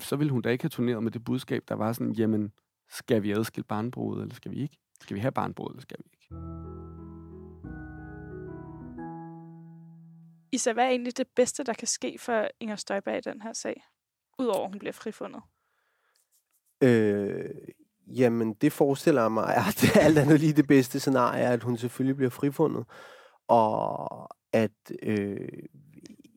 så 0.00 0.16
ville 0.16 0.32
hun 0.32 0.42
da 0.42 0.48
ikke 0.48 0.64
have 0.64 0.70
turneret 0.70 1.02
med 1.02 1.10
det 1.10 1.24
budskab, 1.24 1.62
der 1.68 1.74
var 1.74 1.92
sådan, 1.92 2.12
jamen, 2.12 2.52
skal 2.88 3.22
vi 3.22 3.32
adskille 3.32 3.64
barnbrudet, 3.64 4.22
eller 4.22 4.34
skal 4.34 4.50
vi 4.50 4.62
ikke? 4.62 4.78
Skal 5.00 5.14
vi 5.14 5.20
have 5.20 5.32
barnbrud, 5.32 5.70
eller 5.70 5.80
skal 5.80 5.98
vi 5.98 6.10
ikke? 6.12 6.28
Isa, 10.52 10.72
hvad 10.72 10.84
er 10.84 10.88
egentlig 10.88 11.16
det 11.16 11.28
bedste, 11.36 11.64
der 11.64 11.72
kan 11.72 11.88
ske 11.88 12.16
for 12.20 12.48
Inger 12.60 12.76
Støjberg 12.76 13.18
i 13.18 13.30
den 13.30 13.42
her 13.42 13.52
sag? 13.52 13.82
Udover 14.38 14.64
at 14.64 14.70
hun 14.70 14.78
bliver 14.78 14.92
frifundet. 14.92 15.42
Øh, 16.82 17.50
jamen, 18.06 18.54
det 18.54 18.72
forestiller 18.72 19.28
mig, 19.28 19.56
at 19.68 19.78
det 19.80 19.96
alt 19.96 20.18
andet 20.18 20.40
lige 20.40 20.52
det 20.52 20.66
bedste 20.66 21.00
scenarie 21.00 21.42
er, 21.42 21.52
at 21.52 21.62
hun 21.62 21.76
selvfølgelig 21.76 22.16
bliver 22.16 22.30
frifundet. 22.30 22.84
Og 23.48 24.28
at 24.52 24.92
øh, 25.02 25.48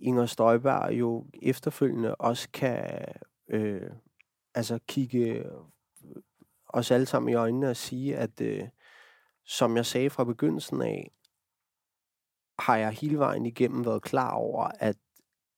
Inger 0.01 0.25
Støjberg 0.25 0.93
jo 0.93 1.25
efterfølgende 1.41 2.15
også 2.15 2.49
kan 2.53 3.05
øh, 3.51 3.91
altså 4.53 4.79
kigge 4.87 5.45
os 6.67 6.91
alle 6.91 7.05
sammen 7.05 7.29
i 7.29 7.35
øjnene 7.35 7.69
og 7.69 7.77
sige, 7.77 8.17
at 8.17 8.41
øh, 8.41 8.67
som 9.45 9.77
jeg 9.77 9.85
sagde 9.85 10.09
fra 10.09 10.23
begyndelsen 10.23 10.81
af, 10.81 11.11
har 12.59 12.77
jeg 12.77 12.91
hele 12.91 13.19
vejen 13.19 13.45
igennem 13.45 13.85
været 13.85 14.01
klar 14.01 14.33
over, 14.33 14.71
at 14.79 14.97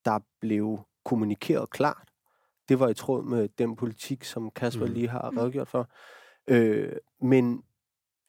der 0.06 0.20
blev 0.40 0.80
kommunikeret 1.06 1.70
klart. 1.70 2.10
Det 2.70 2.80
var 2.80 2.90
i 2.90 2.94
tråd 2.94 3.24
med 3.24 3.50
den 3.50 3.76
politik, 3.76 4.24
som 4.24 4.52
Kasper 4.52 4.86
mm. 4.86 4.94
lige 4.94 5.10
har 5.10 5.32
mm. 5.32 5.38
redegjort 5.38 5.68
for. 5.68 5.90
Øh, 6.48 6.96
men 7.22 7.64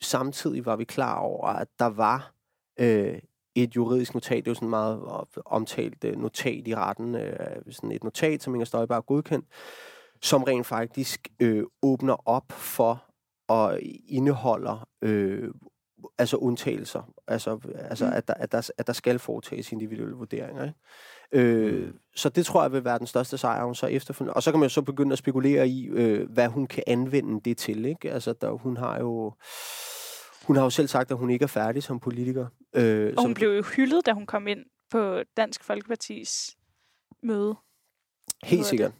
samtidig 0.01 0.67
var 0.67 0.77
vi 0.77 0.85
klar 0.85 1.19
over, 1.19 1.47
at 1.47 1.69
der 1.79 1.87
var 1.87 2.35
øh, 2.81 3.19
et 3.55 3.77
juridisk 3.77 4.15
notat, 4.15 4.45
det 4.45 4.47
er 4.47 4.51
jo 4.51 4.55
sådan 4.55 4.69
meget 4.69 5.01
omtalt 5.47 6.05
øh, 6.05 6.17
notat 6.17 6.69
i 6.69 6.75
retten, 6.75 7.15
øh, 7.15 7.63
sådan 7.71 7.93
et 7.93 8.05
notat, 8.05 8.43
som 8.43 8.55
Inger 8.55 8.65
Støjberg 8.65 8.97
har 8.97 9.03
godkendt, 9.03 9.47
som 10.23 10.43
rent 10.43 10.67
faktisk 10.67 11.29
øh, 11.41 11.65
åbner 11.83 12.29
op 12.29 12.53
for 12.53 13.05
og 13.49 13.79
indeholder 14.09 14.89
øh, 15.03 15.51
altså 16.19 16.37
undtagelser, 16.37 17.13
altså, 17.29 17.59
altså 17.77 18.07
mm. 18.07 18.13
at, 18.13 18.29
der, 18.29 18.35
at, 18.35 18.53
der, 18.53 18.71
at 18.79 18.87
der 18.87 18.93
skal 18.93 19.19
foretages 19.19 19.73
individuelle 19.73 20.15
vurderinger. 20.15 20.65
Ikke? 20.65 20.77
Øh, 21.33 21.87
mm. 21.87 21.99
Så 22.17 22.29
det 22.29 22.47
tror 22.47 22.63
jeg 22.63 22.73
vil 22.73 22.85
være 22.85 22.99
den 22.99 23.07
største 23.07 23.39
sejr, 23.39 23.65
hun 23.65 23.75
så 23.75 23.87
efterfølgende. 23.87 24.35
Og 24.35 24.43
så 24.43 24.51
kan 24.51 24.61
man 24.61 24.67
jo 24.67 24.73
så 24.73 24.83
begynde 24.83 25.13
at 25.13 25.19
spekulere 25.19 25.69
i, 25.69 25.87
øh, 25.87 26.31
hvad 26.31 26.49
hun 26.49 26.67
kan 26.67 26.83
anvende 26.87 27.41
det 27.41 27.57
til. 27.57 27.85
Ikke? 27.85 28.11
Altså, 28.11 28.33
der, 28.33 28.51
hun 28.51 28.77
har 28.77 28.99
jo 28.99 29.33
hun 30.47 30.57
har 30.57 30.63
jo 30.63 30.71
selv 30.71 30.89
sagt, 30.89 31.11
at 31.11 31.17
hun 31.17 31.31
ikke 31.31 31.43
er 31.43 31.47
færdig 31.47 31.83
som 31.83 32.01
politiker. 32.01 32.47
Øh, 32.75 33.13
og 33.17 33.23
hun 33.23 33.31
som... 33.31 33.35
blev 33.35 33.57
jo 33.57 33.63
hyldet, 33.63 34.07
da 34.07 34.13
hun 34.13 34.27
kom 34.27 34.47
ind 34.47 34.65
på 34.91 35.23
Dansk 35.37 35.65
Folkepartis 35.65 36.57
møde. 37.23 37.57
Helt 38.45 38.67
sikkert. 38.67 38.93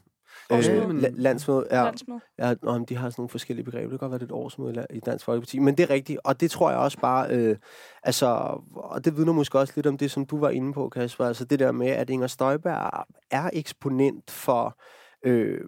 Årsmøde. 0.51 0.81
Øh, 0.81 0.91
la- 0.91 1.21
landsmøde. 1.21 1.67
Ja, 1.71 1.83
Landsmøde. 1.83 2.21
Ja, 2.39 2.55
nå, 2.63 2.73
men 2.73 2.85
de 2.85 2.97
har 2.97 3.11
sådan 3.11 3.21
nogle 3.21 3.29
forskellige 3.29 3.65
begreber. 3.65 3.91
Det 3.91 3.91
kan 3.91 3.99
godt 3.99 4.11
være, 4.11 4.19
det 4.19 4.25
er 4.25 4.35
et 4.37 4.41
årsmøde 4.43 4.87
i 4.91 5.01
Dansk 5.01 5.25
Folkeparti. 5.25 5.59
Men 5.59 5.77
det 5.77 5.83
er 5.83 5.91
rigtigt, 5.91 6.21
og 6.25 6.41
det 6.41 6.51
tror 6.51 6.71
jeg 6.71 6.79
også 6.79 6.99
bare... 6.99 7.31
Øh, 7.31 7.57
altså, 8.03 8.27
og 8.75 9.05
det 9.05 9.17
vidner 9.17 9.33
måske 9.33 9.59
også 9.59 9.73
lidt 9.77 9.87
om 9.87 9.99
det, 9.99 10.11
som 10.11 10.27
du 10.27 10.39
var 10.39 10.51
inde 10.51 10.73
på, 10.73 10.89
Kasper. 10.89 11.25
Altså 11.25 11.45
det 11.45 11.59
der 11.59 11.73
med, 11.73 11.87
at 11.87 12.11
Inger 12.11 12.27
Støjberg 12.27 13.07
er 13.31 13.51
eksponent 13.53 14.31
for 14.31 14.81
øh, 15.25 15.61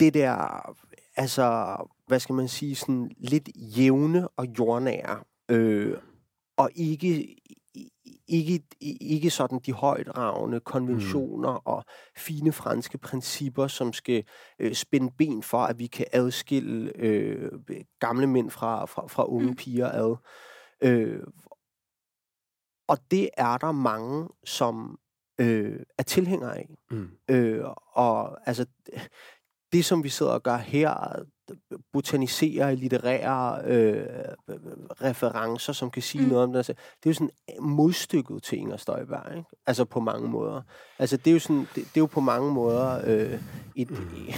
det 0.00 0.14
der... 0.14 0.74
Altså, 1.16 1.76
hvad 2.06 2.20
skal 2.20 2.34
man 2.34 2.48
sige? 2.48 2.76
Sådan 2.76 3.10
lidt 3.18 3.48
jævne 3.56 4.28
og 4.28 4.46
jordnære. 4.58 5.24
Øh, 5.50 5.96
og 6.56 6.70
ikke, 6.74 7.36
ikke, 8.28 8.62
ikke 9.00 9.30
sådan 9.30 9.58
de 9.66 9.72
højdragende 9.72 10.60
konventioner 10.60 11.52
mm. 11.52 11.62
og 11.64 11.84
fine 12.16 12.52
franske 12.52 12.98
principper, 12.98 13.66
som 13.66 13.92
skal 13.92 14.24
øh, 14.58 14.74
spænde 14.74 15.12
ben 15.18 15.42
for, 15.42 15.58
at 15.58 15.78
vi 15.78 15.86
kan 15.86 16.06
adskille 16.12 16.92
øh, 16.96 17.52
gamle 18.00 18.26
mænd 18.26 18.50
fra, 18.50 18.84
fra, 18.84 19.06
fra 19.06 19.24
unge 19.28 19.48
mm. 19.48 19.56
piger 19.56 19.90
ad. 19.90 20.16
Øh, 20.82 21.22
og 22.88 22.98
det 23.10 23.30
er 23.36 23.58
der 23.58 23.72
mange, 23.72 24.28
som 24.44 24.98
øh, 25.40 25.80
er 25.98 26.02
tilhængere 26.02 26.56
af. 26.56 26.68
Mm. 26.90 27.10
Øh, 27.30 27.64
og 27.92 28.48
altså, 28.48 28.66
det 29.74 29.84
som 29.84 30.04
vi 30.04 30.08
sidder 30.08 30.32
og 30.32 30.42
gør 30.42 30.56
her, 30.56 31.24
botanisere 31.92 32.72
i 32.72 32.76
litterære 32.76 33.62
øh, 33.64 34.06
referencer, 35.02 35.72
som 35.72 35.90
kan 35.90 36.02
sige 36.02 36.22
mm. 36.22 36.28
noget 36.28 36.44
om 36.44 36.52
det. 36.52 36.56
Altså, 36.56 36.72
det 36.72 37.06
er 37.06 37.10
jo 37.10 37.14
sådan 37.14 37.30
modstykket 37.60 38.42
til 38.42 38.58
Inger 38.58 38.76
Støjberg, 38.76 39.36
ikke? 39.36 39.48
Altså 39.66 39.84
på 39.84 40.00
mange 40.00 40.28
måder. 40.28 40.62
Altså 40.98 41.16
det 41.16 41.26
er 41.26 41.32
jo, 41.32 41.38
sådan, 41.38 41.60
det, 41.60 41.74
det 41.74 41.96
er 41.96 42.00
jo 42.00 42.06
på 42.06 42.20
mange 42.20 42.52
måder 42.52 43.00
øh, 43.06 43.40
et, 43.76 43.88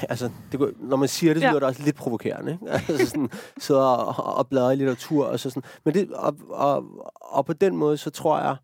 altså, 0.08 0.30
det, 0.52 0.74
når 0.78 0.96
man 0.96 1.08
siger 1.08 1.34
det, 1.34 1.42
så 1.42 1.46
ja. 1.46 1.50
lyder 1.50 1.60
det 1.60 1.68
også 1.68 1.82
lidt 1.82 1.96
provokerende, 1.96 2.52
ikke? 2.52 2.70
Altså 2.72 3.06
sådan, 3.06 3.30
sidder 3.58 3.80
og, 3.80 4.36
og 4.36 4.48
bladrer 4.48 4.70
i 4.70 4.76
litteratur 4.76 5.26
og 5.26 5.40
så 5.40 5.50
sådan. 5.50 5.70
Men 5.84 5.94
det, 5.94 6.12
og, 6.12 6.36
og, 6.48 6.84
og 7.14 7.46
på 7.46 7.52
den 7.52 7.76
måde, 7.76 7.96
så 7.96 8.10
tror 8.10 8.38
jeg, 8.38 8.56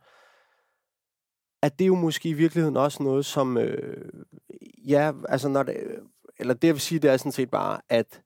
at 1.63 1.79
det 1.79 1.85
er 1.85 1.89
jo 1.89 1.95
måske 1.95 2.29
i 2.29 2.33
virkeligheden 2.33 2.77
også 2.77 3.03
noget, 3.03 3.25
som, 3.27 3.59
øh, 3.59 4.09
ja, 4.89 5.13
altså 5.29 5.49
når 5.49 5.63
det, 5.63 5.77
eller 6.43 6.55
det 6.55 6.69
jeg 6.69 6.75
vil 6.75 6.81
sige, 6.81 6.99
det 6.99 7.11
er 7.11 7.17
sådan 7.17 7.33
set 7.33 7.51
bare, 7.51 7.81
at 7.89 8.23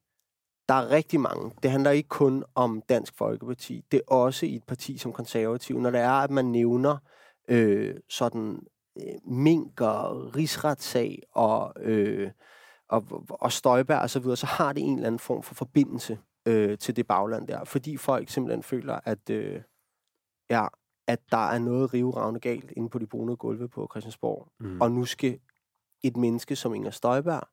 der 0.68 0.74
er 0.74 0.90
rigtig 0.90 1.20
mange. 1.20 1.52
Det 1.62 1.70
handler 1.70 1.90
ikke 1.90 2.08
kun 2.08 2.44
om 2.54 2.82
Dansk 2.88 3.16
Folkeparti. 3.16 3.84
Det 3.90 3.96
er 3.96 4.14
også 4.14 4.46
i 4.46 4.54
et 4.56 4.64
parti 4.64 4.98
som 4.98 5.12
konservativ. 5.12 5.80
Når 5.80 5.90
det 5.90 6.00
er, 6.00 6.10
at 6.10 6.30
man 6.30 6.44
nævner 6.44 6.96
øh, 7.48 7.94
sådan 8.08 8.62
øh, 8.96 9.32
mink 9.32 9.80
og 9.80 10.36
rigsretssag 10.36 11.22
og, 11.32 11.72
øh, 11.80 12.30
og, 12.88 13.26
og 13.30 13.52
Støjberg 13.52 14.00
og 14.00 14.10
så 14.10 14.20
videre, 14.20 14.36
så 14.36 14.46
har 14.46 14.72
det 14.72 14.82
en 14.82 14.94
eller 14.94 15.06
anden 15.06 15.18
form 15.18 15.42
for 15.42 15.54
forbindelse 15.54 16.18
øh, 16.48 16.78
til 16.78 16.96
det 16.96 17.06
bagland 17.06 17.48
der. 17.48 17.64
Fordi 17.64 17.96
folk 17.96 18.28
simpelthen 18.28 18.62
føler, 18.62 19.00
at, 19.04 19.30
øh, 19.30 19.60
ja, 20.50 20.66
at 21.06 21.20
der 21.30 21.48
er 21.48 21.58
noget 21.58 21.94
riveravne 21.94 22.40
galt 22.40 22.72
inde 22.76 22.88
på 22.88 22.98
de 22.98 23.06
brune 23.06 23.36
gulve 23.36 23.68
på 23.68 23.88
Christiansborg. 23.90 24.48
Mm. 24.60 24.80
Og 24.80 24.92
nu 24.92 25.04
skal 25.04 25.38
et 26.02 26.16
menneske 26.16 26.56
som 26.56 26.74
Inger 26.74 26.90
Støjberg 26.90 27.48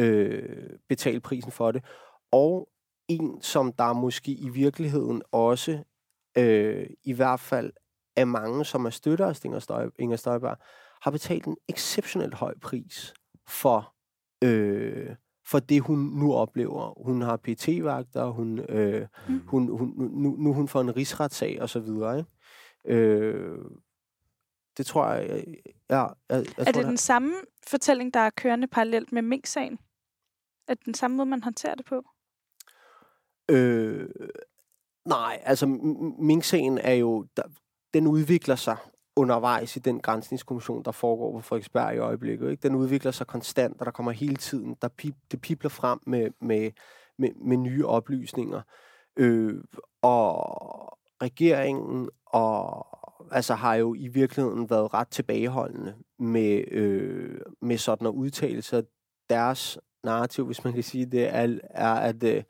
øh, 0.00 0.70
betale 0.88 1.20
prisen 1.20 1.52
for 1.52 1.72
det 1.72 1.84
og 2.32 2.68
en, 3.08 3.42
som 3.42 3.72
der 3.72 3.92
måske 3.92 4.32
i 4.32 4.48
virkeligheden 4.48 5.22
også, 5.32 5.84
øh, 6.38 6.86
i 7.04 7.12
hvert 7.12 7.40
fald 7.40 7.72
af 8.16 8.26
mange, 8.26 8.64
som 8.64 8.84
er 8.84 8.90
støtter 8.90 9.26
af 9.26 9.44
Inger, 9.44 9.58
Støj, 9.58 9.90
Inger 9.98 10.16
Støjberg, 10.16 10.56
har 11.02 11.10
betalt 11.10 11.44
en 11.44 11.56
exceptionelt 11.68 12.34
høj 12.34 12.54
pris 12.62 13.14
for, 13.48 13.94
øh, 14.44 15.16
for 15.46 15.58
det, 15.58 15.80
hun 15.80 15.98
nu 15.98 16.34
oplever. 16.34 17.04
Hun 17.04 17.22
har 17.22 17.36
PT-vagter, 17.36 18.26
hun, 18.26 18.58
øh, 18.58 19.06
mm. 19.28 19.40
hun, 19.46 19.78
hun, 19.78 19.94
nu, 19.96 20.36
nu 20.38 20.52
hun 20.52 20.68
får 20.68 20.80
en 20.80 20.96
rigsretssag 20.96 21.62
og 21.62 21.68
så 21.68 21.80
videre. 21.80 22.18
Ikke? 22.18 22.30
Øh, 22.86 23.58
det 24.76 24.86
tror 24.86 25.06
jeg... 25.06 25.44
Ja, 25.90 26.00
jeg, 26.00 26.14
jeg 26.28 26.38
er 26.58 26.64
tror, 26.64 26.72
det 26.72 26.84
den 26.84 26.96
samme 26.96 27.34
fortælling, 27.66 28.14
der 28.14 28.20
er 28.20 28.30
kørende 28.30 28.66
parallelt 28.66 29.12
med 29.12 29.22
Mink-sagen? 29.22 29.78
Er 30.68 30.74
det 30.74 30.84
den 30.84 30.94
samme 30.94 31.16
måde, 31.16 31.28
man 31.28 31.42
håndterer 31.42 31.74
det 31.74 31.86
på? 31.86 32.02
Øh, 33.50 34.08
nej, 35.08 35.42
altså 35.44 35.66
Mink-sagen 36.18 36.78
er 36.78 36.94
jo, 36.94 37.26
der, 37.36 37.42
den 37.94 38.06
udvikler 38.06 38.56
sig 38.56 38.76
undervejs 39.16 39.76
i 39.76 39.78
den 39.78 40.00
grænsningskommission, 40.00 40.84
der 40.84 40.92
foregår 40.92 41.32
på 41.32 41.40
Frederiksberg 41.40 41.94
i 41.94 41.98
øjeblikket. 41.98 42.50
Ikke? 42.50 42.62
Den 42.62 42.74
udvikler 42.74 43.10
sig 43.10 43.26
konstant, 43.26 43.80
og 43.80 43.86
der 43.86 43.92
kommer 43.92 44.12
hele 44.12 44.36
tiden, 44.36 44.76
der 44.82 44.88
pip, 44.88 45.14
det 45.30 45.40
pipler 45.40 45.70
frem 45.70 46.00
med, 46.06 46.30
med, 46.40 46.70
med, 47.18 47.30
med 47.34 47.56
nye 47.56 47.86
oplysninger. 47.86 48.62
Øh, 49.16 49.64
og 50.02 50.98
regeringen 51.22 52.10
og 52.26 52.86
altså 53.30 53.54
har 53.54 53.74
jo 53.74 53.94
i 53.94 54.08
virkeligheden 54.08 54.70
været 54.70 54.94
ret 54.94 55.08
tilbageholdende 55.08 55.94
med, 56.18 56.64
øh, 56.70 57.40
med 57.60 57.78
sådan 57.78 58.06
at 58.06 58.10
udtale 58.10 58.62
sig. 58.62 58.84
Deres 59.30 59.78
narrativ, 60.04 60.46
hvis 60.46 60.64
man 60.64 60.72
kan 60.72 60.82
sige 60.82 61.06
det, 61.06 61.34
er, 61.34 61.58
er 61.70 61.94
at 61.94 62.22
øh, 62.22 62.42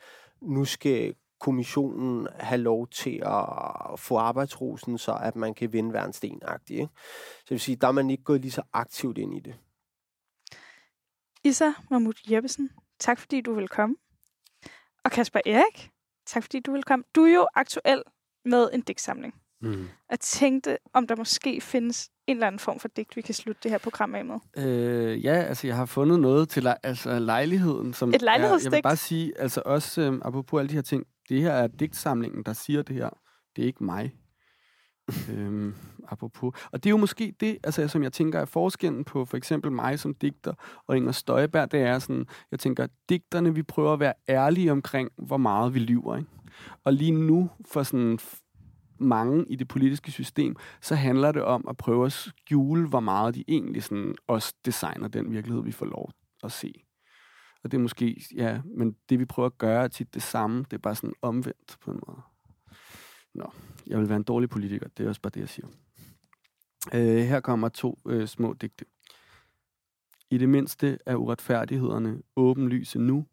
nu 0.42 0.64
skal 0.64 1.14
kommissionen 1.40 2.28
have 2.40 2.61
lov 2.61 2.88
til 2.88 3.22
at 3.26 4.00
få 4.00 4.16
arbejdsrosen, 4.16 4.98
så 4.98 5.18
at 5.22 5.37
man 5.37 5.54
kan 5.54 5.72
vinde 5.72 5.90
hver 5.90 6.04
en 6.04 6.12
sten 6.12 6.40
ikke? 6.70 6.88
Så 7.38 7.44
det 7.44 7.50
vil 7.50 7.61
sige, 7.61 7.76
der 7.76 7.88
er 7.88 7.92
man 7.92 8.11
ikke 8.11 8.24
gået 8.24 8.40
lige 8.40 8.50
så 8.50 8.62
aktivt 8.72 9.18
ind 9.18 9.35
i 9.35 9.40
det. 9.40 9.54
Isa 11.44 11.70
Mahmoud 11.90 12.30
Jeppesen, 12.30 12.70
tak 12.98 13.18
fordi 13.18 13.40
du 13.40 13.54
vil 13.54 13.68
komme. 13.68 13.96
Og 15.04 15.11
Kasper 15.11 15.40
Erik, 15.46 15.90
tak 16.26 16.42
fordi 16.42 16.61
du 16.61 16.72
vil 16.72 16.82
komme. 16.82 17.04
Du 17.14 17.24
er 17.24 17.35
jo 17.35 17.46
aktuel 17.54 18.02
med 18.44 18.70
en 18.72 18.80
digtsamling. 18.80 19.41
Mm. 19.62 19.88
Jeg 20.11 20.20
tænkte, 20.20 20.79
om 20.94 21.07
der 21.07 21.16
måske 21.16 21.61
findes 21.61 22.11
en 22.27 22.37
eller 22.37 22.46
anden 22.46 22.59
form 22.59 22.79
for 22.79 22.88
digt, 22.88 23.16
vi 23.16 23.20
kan 23.20 23.35
slutte 23.35 23.61
det 23.62 23.70
her 23.70 23.79
program 23.79 24.14
af 24.14 24.25
med. 24.25 24.38
Øh, 24.57 25.25
ja, 25.25 25.35
altså 25.35 25.66
jeg 25.66 25.77
har 25.77 25.87
fundet 25.87 26.20
noget 26.20 26.48
til 26.48 26.68
altså, 26.83 27.18
lejligheden. 27.18 27.94
Som 27.94 28.14
Et 28.14 28.22
lejlighedsdigt? 28.22 28.64
Jeg, 28.64 28.72
jeg 28.72 28.79
vil 28.79 28.83
bare 28.83 28.96
sige, 28.96 29.33
altså 29.38 29.62
også 29.64 30.01
øh, 30.01 30.20
apropos 30.25 30.59
alle 30.59 30.68
de 30.68 30.75
her 30.75 30.83
ting, 30.83 31.05
det 31.29 31.42
her 31.42 31.53
er 31.53 31.66
digtsamlingen, 31.66 32.42
der 32.42 32.53
siger 32.53 32.83
det 32.83 32.96
her. 32.96 33.11
Det 33.57 33.62
er 33.62 33.66
ikke 33.66 33.85
mig. 33.85 34.12
øhm, 35.33 35.75
apropos. 36.09 36.55
Og 36.72 36.85
det 36.85 36.88
er 36.88 36.90
jo 36.90 36.96
måske 36.96 37.35
det, 37.40 37.59
altså, 37.64 37.88
som 37.88 38.03
jeg 38.03 38.12
tænker 38.12 38.40
er 38.40 38.44
forskellen 38.44 39.05
på 39.05 39.25
for 39.25 39.37
eksempel 39.37 39.72
mig 39.72 39.98
som 39.98 40.14
digter 40.14 40.55
og 40.87 40.96
Inger 40.96 41.12
Støjberg, 41.12 41.72
det 41.72 41.81
er 41.81 41.98
sådan, 41.98 42.27
jeg 42.51 42.61
tænker, 42.61 42.87
digterne, 43.09 43.55
vi 43.55 43.62
prøver 43.62 43.92
at 43.92 44.01
være 44.01 44.14
ærlige 44.29 44.72
omkring, 44.72 45.11
hvor 45.16 45.37
meget 45.37 45.75
vi 45.75 45.79
lyver. 45.79 46.16
Ikke? 46.16 46.31
Og 46.85 46.92
lige 46.92 47.12
nu, 47.12 47.51
for 47.66 47.83
sådan 47.83 48.18
mange 49.03 49.45
i 49.49 49.57
det 49.57 49.69
politiske 49.69 50.11
system, 50.12 50.57
så 50.81 50.95
handler 50.95 51.33
det 51.33 51.43
om 51.43 51.65
at 51.69 51.77
prøve 51.77 52.07
at 52.07 52.12
skjule, 52.12 52.88
hvor 52.88 53.01
meget 53.01 53.35
de 53.35 53.45
egentlig 53.49 53.83
sådan 53.83 54.15
også 54.27 54.55
designer 54.65 55.09
den 55.09 55.31
virkelighed, 55.31 55.62
vi 55.62 55.73
får 55.73 55.87
lov 55.87 56.11
at 56.43 56.53
se. 56.53 56.85
Og 57.65 57.71
det 57.71 57.79
er 57.79 57.83
måske, 57.83 58.25
ja, 58.35 58.61
men 58.65 58.97
det 59.09 59.19
vi 59.19 59.25
prøver 59.25 59.47
at 59.47 59.59
gøre 59.59 59.85
er 59.85 59.88
tit 59.88 60.15
det 60.15 60.23
samme, 60.23 60.59
det 60.59 60.73
er 60.73 60.79
bare 60.79 60.95
sådan 60.95 61.15
omvendt 61.23 61.77
på 61.81 61.91
en 61.91 62.01
måde. 62.07 62.21
Nå, 63.35 63.53
jeg 63.87 63.99
vil 63.99 64.09
være 64.09 64.17
en 64.17 64.23
dårlig 64.23 64.51
politiker, 64.51 64.88
det 64.97 65.05
er 65.05 65.09
også 65.09 65.21
bare 65.21 65.31
det, 65.35 65.41
jeg 65.41 65.49
siger. 65.49 65.67
Øh, 66.95 67.25
her 67.25 67.41
kommer 67.41 67.69
to 67.69 68.01
øh, 68.07 68.29
små 68.29 68.53
digte. 68.53 68.85
I 70.31 70.38
det 70.38 70.49
mindste 70.49 70.99
er 71.07 71.17
uretfærdighederne 71.17 72.23
åbenlyse 72.37 72.99
nu. 72.99 73.27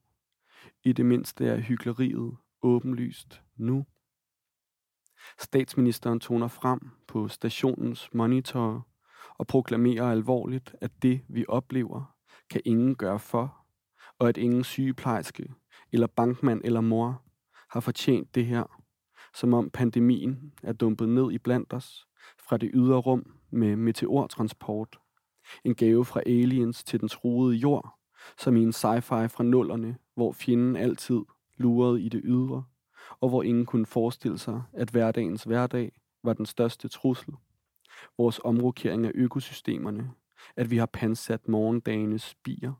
I 0.84 0.94
det 0.94 1.06
mindste 1.06 1.48
er 1.48 1.58
hyggeleriet 1.58 2.38
åbenlyst 2.62 3.42
nu. 3.58 3.86
Statsministeren 5.38 6.20
toner 6.20 6.48
frem 6.48 6.80
på 7.08 7.28
stationens 7.28 8.10
monitor 8.14 8.88
og 9.38 9.48
proklamerer 9.48 10.12
alvorligt, 10.12 10.76
at 10.82 10.92
det, 11.02 11.22
vi 11.28 11.46
oplever, 11.48 12.16
kan 12.50 12.62
ingen 12.66 12.96
gøre 12.96 13.20
for, 13.20 13.58
og 14.20 14.30
at 14.30 14.38
ingen 14.38 14.64
sygeplejerske, 14.64 15.54
eller 15.92 16.08
bankmand 16.08 16.62
eller 16.64 16.82
mor 16.82 17.24
har 17.70 17.80
fortjent 17.80 18.36
det 18.36 18.46
her, 18.46 18.82
som 19.34 19.54
om 19.54 19.70
pandemien 19.70 20.54
er 20.64 20.74
dumpet 20.74 21.10
ned 21.10 21.32
i 21.32 21.38
blandt 21.38 21.74
os 21.74 22.08
fra 22.50 22.58
det 22.58 22.72
ydre 22.74 22.98
rum 22.98 23.34
med 23.52 23.76
meteortransport. 23.76 25.00
En 25.64 25.76
gave 25.76 26.06
fra 26.06 26.22
aliens 26.26 26.84
til 26.84 27.00
den 27.00 27.10
truede 27.10 27.56
jord, 27.56 28.00
som 28.38 28.56
i 28.56 28.64
en 28.64 28.74
sci-fi 28.74 29.28
fra 29.28 29.44
nullerne, 29.44 29.98
hvor 30.16 30.32
fjenden 30.32 30.76
altid 30.76 31.22
lurede 31.58 32.02
i 32.02 32.10
det 32.10 32.22
ydre, 32.24 32.64
og 33.22 33.30
hvor 33.30 33.44
ingen 33.44 33.66
kunne 33.66 33.86
forestille 33.86 34.38
sig, 34.38 34.64
at 34.74 34.90
hverdagens 34.90 35.44
hverdag 35.44 35.92
var 36.24 36.34
den 36.34 36.46
største 36.46 36.88
trussel. 36.88 37.34
Vores 38.18 38.40
omrokering 38.44 39.06
af 39.06 39.12
økosystemerne, 39.16 40.12
at 40.56 40.72
vi 40.72 40.78
har 40.78 40.86
pansat 40.86 41.48
morgendagenes 41.48 42.22
spier. 42.22 42.74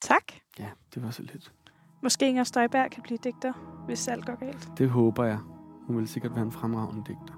Tak. 0.00 0.32
Ja, 0.58 0.70
det 0.94 1.02
var 1.02 1.10
så 1.10 1.22
lidt. 1.22 1.52
Måske 2.02 2.28
Inger 2.28 2.44
Støjberg 2.44 2.90
kan 2.90 3.02
blive 3.02 3.18
digter, 3.24 3.52
hvis 3.86 4.08
alt 4.08 4.26
går 4.26 4.36
galt. 4.36 4.68
Det 4.78 4.90
håber 4.90 5.24
jeg. 5.24 5.38
Hun 5.86 5.98
vil 5.98 6.08
sikkert 6.08 6.34
være 6.34 6.44
en 6.44 6.52
fremragende 6.52 7.04
digter. 7.06 7.34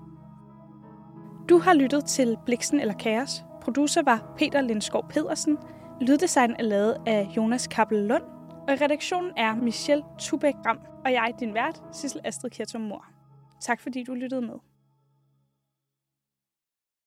Du 1.48 1.58
har 1.58 1.74
lyttet 1.74 2.04
til 2.04 2.36
Bliksen 2.46 2.80
eller 2.80 2.94
Kaos, 2.94 3.44
Producer 3.64 4.02
var 4.02 4.34
Peter 4.38 4.60
Lindskov 4.60 5.08
Pedersen. 5.08 5.58
Lyddesign 6.00 6.54
er 6.58 6.62
lavet 6.62 6.96
af 7.06 7.32
Jonas 7.36 7.66
Kappel 7.66 7.98
Lund. 7.98 8.22
Og 8.68 8.81
redaktionen 8.81 9.33
er 9.37 9.55
Michelle 9.55 10.05
Tubæk 10.18 10.55
Ram. 10.66 10.79
Og 11.05 11.12
jeg 11.12 11.31
er 11.33 11.37
din 11.37 11.55
vært, 11.55 11.83
Sissel 11.92 12.20
Astrid 12.24 12.50
Kjertum 12.50 12.81
Mor. 12.81 13.05
Tak 13.61 13.81
fordi 13.81 14.05
du 14.05 14.14
lyttede 14.14 14.40
med. 14.40 14.55